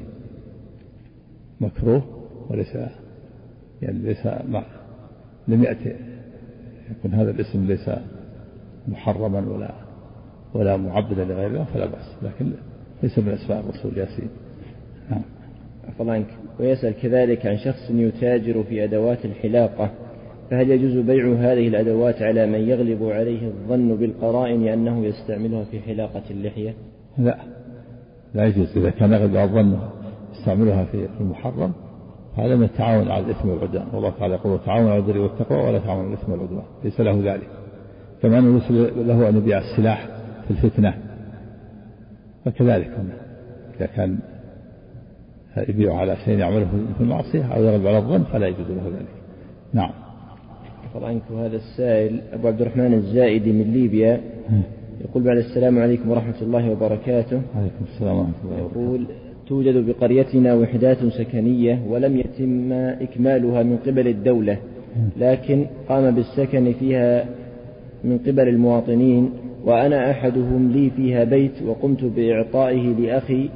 مكروه 1.61 2.14
وليس 2.49 2.75
يعني 3.81 3.99
ليس 3.99 4.27
مع 4.47 4.63
لم 5.47 5.63
يأتي 5.63 5.95
يكون 6.91 7.13
هذا 7.13 7.31
الاسم 7.31 7.67
ليس 7.67 7.89
محرما 8.87 9.39
ولا 9.39 9.71
ولا 10.53 10.77
معبدا 10.77 11.25
لغير 11.25 11.47
الله 11.47 11.63
فلا 11.63 11.85
بأس 11.85 12.15
لكن 12.21 12.51
ليس 13.03 13.19
من 13.19 13.29
أسماء 13.29 13.59
الرسول 13.59 13.97
ياسين. 13.97 14.29
نعم. 15.11 15.21
الله 15.99 16.13
عنك. 16.13 16.27
ويسأل 16.59 16.93
كذلك 17.01 17.45
عن 17.45 17.57
شخص 17.57 17.89
يتاجر 17.89 18.63
في 18.63 18.83
أدوات 18.83 19.25
الحلاقة 19.25 19.91
فهل 20.51 20.71
يجوز 20.71 21.05
بيع 21.05 21.33
هذه 21.33 21.67
الأدوات 21.67 22.21
على 22.21 22.45
من 22.45 22.59
يغلب 22.59 23.03
عليه 23.03 23.47
الظن 23.47 23.95
بالقرائن 23.95 24.67
أنه 24.67 25.05
يستعملها 25.05 25.63
في 25.63 25.79
حلاقة 25.79 26.23
اللحية؟ 26.29 26.73
لا. 27.17 27.37
لا 28.33 28.45
يجوز. 28.45 28.77
إذا 28.77 28.89
كان 28.89 29.13
يغلب 29.13 29.37
على 29.37 29.49
الظن 29.49 29.79
يستعملها 30.33 30.85
في 30.85 31.07
المحرم 31.19 31.73
هذا 32.37 32.55
من 32.55 32.63
التعاون 32.63 33.07
على 33.11 33.25
الإثم 33.25 33.49
والعدوان. 33.49 33.85
والله 33.93 34.09
تعالى 34.19 34.33
يقول 34.33 34.59
تعاون 34.65 34.87
على 34.87 34.97
البر 34.97 35.17
والتقوى 35.17 35.67
ولا 35.67 35.79
تعاون 35.79 36.05
على 36.05 36.13
الإثم 36.13 36.31
والعدوان. 36.31 36.63
ليس 36.83 36.99
له 37.01 37.33
ذلك. 37.33 37.47
كما 38.21 38.39
أنه 38.39 38.59
ليس 38.59 38.71
له 38.97 39.29
أن 39.29 39.37
يبيع 39.37 39.57
السلاح 39.57 40.07
في 40.47 40.51
الفتنة 40.51 40.93
فكذلك. 42.45 42.91
إذا 43.77 43.85
كان 43.85 44.17
يبيع 45.57 45.95
على 45.95 46.15
شيء 46.25 46.39
يعمله 46.39 46.67
في 46.97 47.03
المعصية 47.03 47.53
أو 47.53 47.63
يغلب 47.63 47.87
على 47.87 47.97
الظن 47.97 48.23
فلا 48.23 48.47
يجوز 48.47 48.67
له 48.69 48.87
ذلك. 48.87 49.07
نعم. 49.73 49.91
عنك 50.95 51.21
هذا 51.31 51.55
السائل 51.55 52.21
أبو 52.33 52.47
عبد 52.47 52.61
الرحمن 52.61 52.93
الزائدي 52.93 53.51
من 53.51 53.73
ليبيا. 53.73 54.21
يقول 55.01 55.23
بعد 55.23 55.37
السلام 55.37 55.79
عليكم 55.79 56.09
ورحمة 56.11 56.41
الله 56.41 56.71
وبركاته. 56.71 57.41
عليكم 57.55 57.85
السلام 57.93 58.17
ورحمة 58.17 58.33
الله 58.43 58.63
وبركاته. 58.63 58.81
يقول 58.81 59.07
توجد 59.47 59.85
بقريتنا 59.85 60.53
وحدات 60.53 60.97
سكنية 61.05 61.79
ولم 61.89 62.17
يتم 62.17 62.71
إكمالها 62.73 63.63
من 63.63 63.77
قبل 63.77 64.07
الدولة 64.07 64.57
لكن 65.19 65.65
قام 65.89 66.15
بالسكن 66.15 66.73
فيها 66.79 67.25
من 68.03 68.17
قبل 68.17 68.47
المواطنين 68.47 69.29
وأنا 69.65 70.11
أحدهم 70.11 70.71
لي 70.71 70.89
فيها 70.89 71.23
بيت 71.23 71.51
وقمت 71.67 72.03
بإعطائه 72.03 72.95
لأخي 72.99 73.49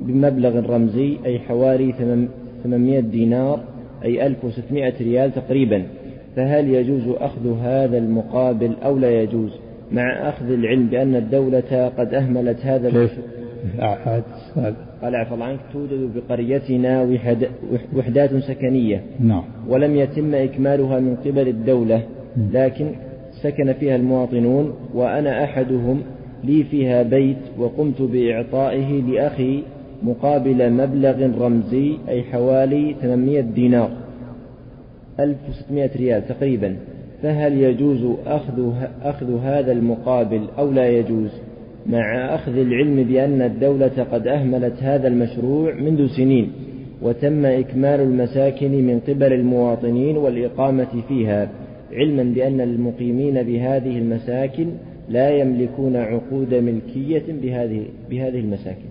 بمبلغ 0.00 0.74
رمزي 0.74 1.16
أي 1.26 1.38
حوالي 1.38 1.92
800 2.64 3.00
دينار 3.00 3.60
أي 4.04 4.26
1600 4.26 4.94
ريال 5.00 5.34
تقريبا. 5.34 5.82
فهل 6.36 6.68
يجوز 6.68 7.02
أخذ 7.08 7.58
هذا 7.62 7.98
المقابل 7.98 8.72
أو 8.84 8.98
لا 8.98 9.22
يجوز؟ 9.22 9.50
مع 9.92 10.28
أخذ 10.28 10.52
العلم 10.52 10.86
بأن 10.86 11.14
الدولة 11.14 11.92
قد 11.98 12.14
أهملت 12.14 12.66
هذا 12.66 12.88
كيف؟ 13.60 13.80
قال 15.02 15.16
عفى 15.16 15.42
عنك 15.42 15.60
توجد 15.72 16.10
بقريتنا 16.14 17.08
وحدات 17.96 18.36
سكنية. 18.36 19.02
نعم. 19.20 19.44
ولم 19.68 19.96
يتم 19.96 20.34
إكمالها 20.34 21.00
من 21.00 21.16
قبل 21.16 21.48
الدولة 21.48 22.02
لكن 22.52 22.90
سكن 23.42 23.72
فيها 23.72 23.96
المواطنون 23.96 24.74
وأنا 24.94 25.44
أحدهم 25.44 26.02
لي 26.44 26.64
فيها 26.64 27.02
بيت 27.02 27.36
وقمت 27.58 28.02
بإعطائه 28.02 29.02
لأخي 29.02 29.62
مقابل 30.02 30.72
مبلغ 30.72 31.44
رمزي 31.44 31.98
أي 32.08 32.22
حوالي 32.22 32.94
800 33.02 33.40
دينار 33.40 33.90
1600 35.20 35.90
ريال 35.96 36.28
تقريبا. 36.28 36.76
فهل 37.22 37.52
يجوز 37.52 38.16
أخذ, 38.26 38.72
أخذ 39.02 39.40
هذا 39.42 39.72
المقابل 39.72 40.46
أو 40.58 40.70
لا 40.70 40.88
يجوز؟ 40.88 41.30
مع 41.90 42.34
أخذ 42.34 42.58
العلم 42.58 43.02
بأن 43.02 43.42
الدولة 43.42 44.06
قد 44.12 44.26
أهملت 44.26 44.82
هذا 44.82 45.08
المشروع 45.08 45.74
منذ 45.74 46.06
سنين 46.06 46.52
وتم 47.02 47.46
إكمال 47.46 48.00
المساكن 48.00 48.86
من 48.86 49.00
قبل 49.00 49.32
المواطنين 49.32 50.16
والإقامة 50.16 51.02
فيها 51.08 51.50
علما 51.92 52.22
بأن 52.22 52.60
المقيمين 52.60 53.42
بهذه 53.42 53.98
المساكن 53.98 54.70
لا 55.08 55.30
يملكون 55.30 55.96
عقود 55.96 56.54
ملكية 56.54 57.24
بهذه 57.42 57.86
بهذه 58.10 58.40
المساكن. 58.40 58.88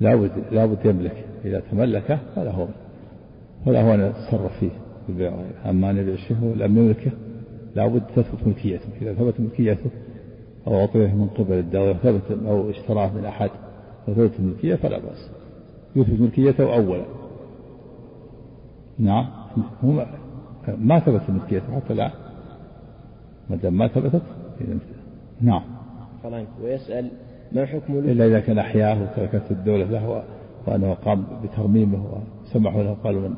لابد 0.00 0.30
لابد 0.52 0.78
يملك. 0.84 1.24
إذا 1.44 1.62
تملكه 1.70 2.18
فلا 2.36 2.50
هو 2.50 2.66
فلا 3.66 3.82
هو 3.82 3.94
أن 3.94 4.00
يتصرف 4.00 4.52
فيه. 4.60 4.70
أما 5.70 5.90
أن 5.90 5.96
يبيع 5.96 6.16
لم 6.66 6.78
يملكه 6.78 7.10
لابد 7.76 8.02
تثبت 8.16 8.46
ملكيته. 8.46 8.88
إذا 9.02 9.14
ثبت 9.14 9.40
ملكيته 9.40 9.90
أو 10.68 10.80
أعطيه 10.80 11.06
من 11.06 11.28
قبل 11.38 11.58
الدولة 11.58 11.92
ثبت 11.92 12.38
أو 12.46 12.70
اشتراه 12.70 13.10
من 13.12 13.24
أحد 13.24 13.50
وثبت 14.08 14.32
الملكية 14.38 14.74
فلا 14.74 14.98
بأس. 14.98 15.30
يثبت 15.96 16.20
ملكيته 16.20 16.74
أولا. 16.74 17.04
نعم. 18.98 19.26
هو 19.84 20.06
ما 20.78 21.00
ثبت 21.00 21.30
ملكيته 21.30 21.74
حتى 21.74 21.92
الآن. 21.92 22.10
ما 23.50 23.56
دام 23.56 23.78
ما 23.78 23.88
ثبتت 23.88 24.22
نعم. 25.40 25.62
ويسأل 26.62 27.10
ما 27.52 27.66
حكم 27.66 27.98
إلا 27.98 28.26
إذا 28.26 28.40
كان 28.40 28.58
أحياه 28.58 29.02
وتركته 29.02 29.50
الدولة 29.50 29.84
له 29.84 30.22
وأنه 30.66 30.94
قام 30.94 31.24
بترميمه 31.44 32.22
وسمحوا 32.44 32.82
له 32.82 32.96
قالوا 33.04 33.20
من 33.28 33.34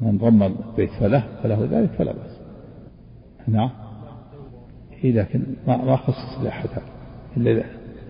من 0.00 0.18
رمى 0.22 0.46
البيت 0.46 0.90
فله 0.90 1.24
فله 1.42 1.68
ذلك 1.70 1.90
فلا 1.90 2.12
بأس. 2.12 2.40
نعم. 3.48 3.70
إذا 5.04 5.22
كان 5.22 5.42
ما 5.66 5.76
ما 5.76 5.96
خصص 5.96 6.44
لأحد 6.44 6.68
إلا 7.36 7.62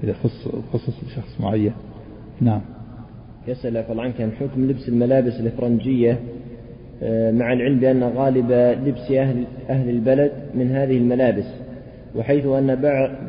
إذا 0.05 0.13
خص 0.13 0.49
خصص 0.73 1.05
لشخص 1.05 1.41
معين. 1.41 1.73
نعم. 2.41 2.61
يسأل 3.49 3.77
عفوا 3.77 4.03
عنك 4.03 4.21
عن 4.21 4.33
حكم 4.33 4.71
لبس 4.71 4.89
الملابس 4.89 5.33
الإفرنجية. 5.41 6.19
آه، 7.03 7.31
مع 7.31 7.53
العلم 7.53 7.79
بأن 7.79 8.03
غالب 8.03 8.53
لبس 8.87 9.13
أهل 9.13 9.45
أهل 9.71 9.89
البلد 9.89 10.33
من 10.55 10.71
هذه 10.71 10.97
الملابس 10.97 11.47
وحيث 12.15 12.47
أن 12.47 12.75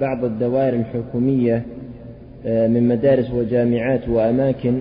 بعض 0.02 0.24
الدوائر 0.24 0.74
الحكومية 0.74 1.64
آه، 2.46 2.68
من 2.68 2.88
مدارس 2.88 3.32
وجامعات 3.32 4.10
وأماكن 4.10 4.80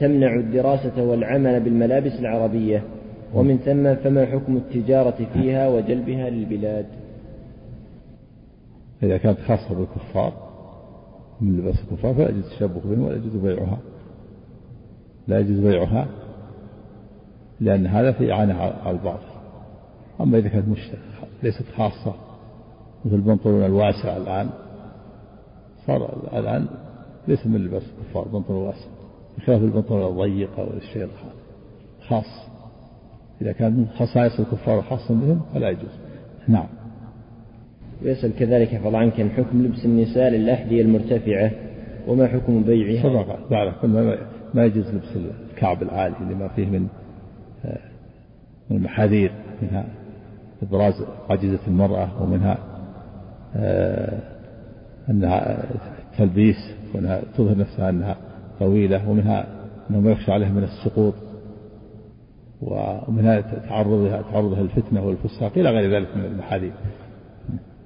تمنع 0.00 0.34
الدراسة 0.34 1.04
والعمل 1.04 1.60
بالملابس 1.60 2.12
العربية. 2.20 2.82
ومن 3.34 3.58
ثم 3.58 3.94
فما 3.94 4.26
حكم 4.26 4.56
التجارة 4.56 5.26
فيها 5.34 5.68
وجلبها 5.68 6.30
للبلاد؟ 6.30 6.86
إذا 9.02 9.16
كانت 9.16 9.38
خاصة 9.40 9.74
بالكفار 9.74 10.32
من 11.40 11.58
لباس 11.58 11.74
الكفار 11.80 12.14
فلا 12.14 12.28
يجوز 12.28 12.44
التشبه 12.44 12.80
بهم 12.84 13.02
ولا 13.02 13.16
يجوز 13.16 13.36
بيعها. 13.36 13.78
لا 15.28 15.38
يجوز 15.38 15.58
بيعها 15.58 16.08
لأن 17.60 17.86
هذا 17.86 18.12
في 18.12 18.32
إعانة 18.32 18.54
على 18.54 18.90
الباطل. 18.90 19.30
أما 20.20 20.38
إذا 20.38 20.48
كانت 20.48 20.68
مش 20.68 20.90
ليست 21.42 21.64
خاصة 21.76 22.14
مثل 23.04 23.14
البنطلون 23.14 23.64
الواسع 23.64 24.16
الآن 24.16 24.50
صار 25.86 26.28
الآن 26.38 26.66
ليس 27.28 27.46
من 27.46 27.64
لباس 27.64 27.82
الكفار 27.82 28.26
البنطلون 28.26 28.62
الواسع 28.62 28.86
بخلاف 29.38 29.62
البنطلون 29.62 30.12
الضيق 30.12 30.58
أو 30.58 30.66
الشيء 30.76 31.08
الخاص 32.02 32.50
إذا 33.42 33.52
كان 33.52 33.72
من 33.72 33.88
خصائص 33.88 34.40
الكفار 34.40 34.82
خاصا 34.82 35.14
بهم 35.14 35.40
فلا 35.54 35.68
يجوز. 35.68 35.90
نعم. 36.48 36.66
ويسأل 38.04 38.36
كذلك 38.36 38.68
حفظ 38.68 38.94
عنك 38.94 39.20
عن 39.20 39.30
حكم 39.30 39.62
لبس 39.62 39.84
النساء 39.84 40.30
للأحذية 40.30 40.82
المرتفعة 40.82 41.50
وما 42.06 42.26
حكم 42.26 42.62
بيعها؟ 42.62 43.02
سبق 43.02 43.48
بعد 43.50 43.72
ما 44.54 44.64
يجوز 44.64 44.94
لبس 44.94 45.16
الكعب 45.50 45.82
العالي 45.82 46.14
لما 46.20 46.48
فيه 46.48 46.66
من 46.66 46.86
آه، 47.64 47.78
المحاذير 48.70 49.32
منها 49.62 49.84
إبراز 50.62 50.94
عجزة 51.30 51.58
المرأة 51.68 52.22
ومنها 52.22 52.58
آه، 53.56 54.18
أنها 55.10 55.64
تلبيس 56.18 56.74
وأنها 56.94 57.20
تظهر 57.36 57.58
نفسها 57.58 57.90
أنها 57.90 58.16
طويلة 58.60 59.10
ومنها 59.10 59.46
أنه 59.90 60.00
ما 60.00 60.10
يخشى 60.10 60.32
عليها 60.32 60.48
من 60.48 60.62
السقوط 60.62 61.14
ومنها 62.62 63.40
تعرضها 63.40 64.22
تعرضها 64.22 64.62
للفتنة 64.62 65.06
والفساق 65.06 65.52
إلى 65.56 65.70
غير 65.70 65.90
ذلك 65.90 66.16
من 66.16 66.24
المحاذير 66.24 66.72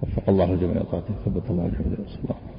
وفق 0.04 0.28
الله 0.28 0.52
الجميع 0.52 0.82
ثبت 1.24 1.50
الله 1.50 1.66
الحمد 1.66 1.86
لله 1.86 2.53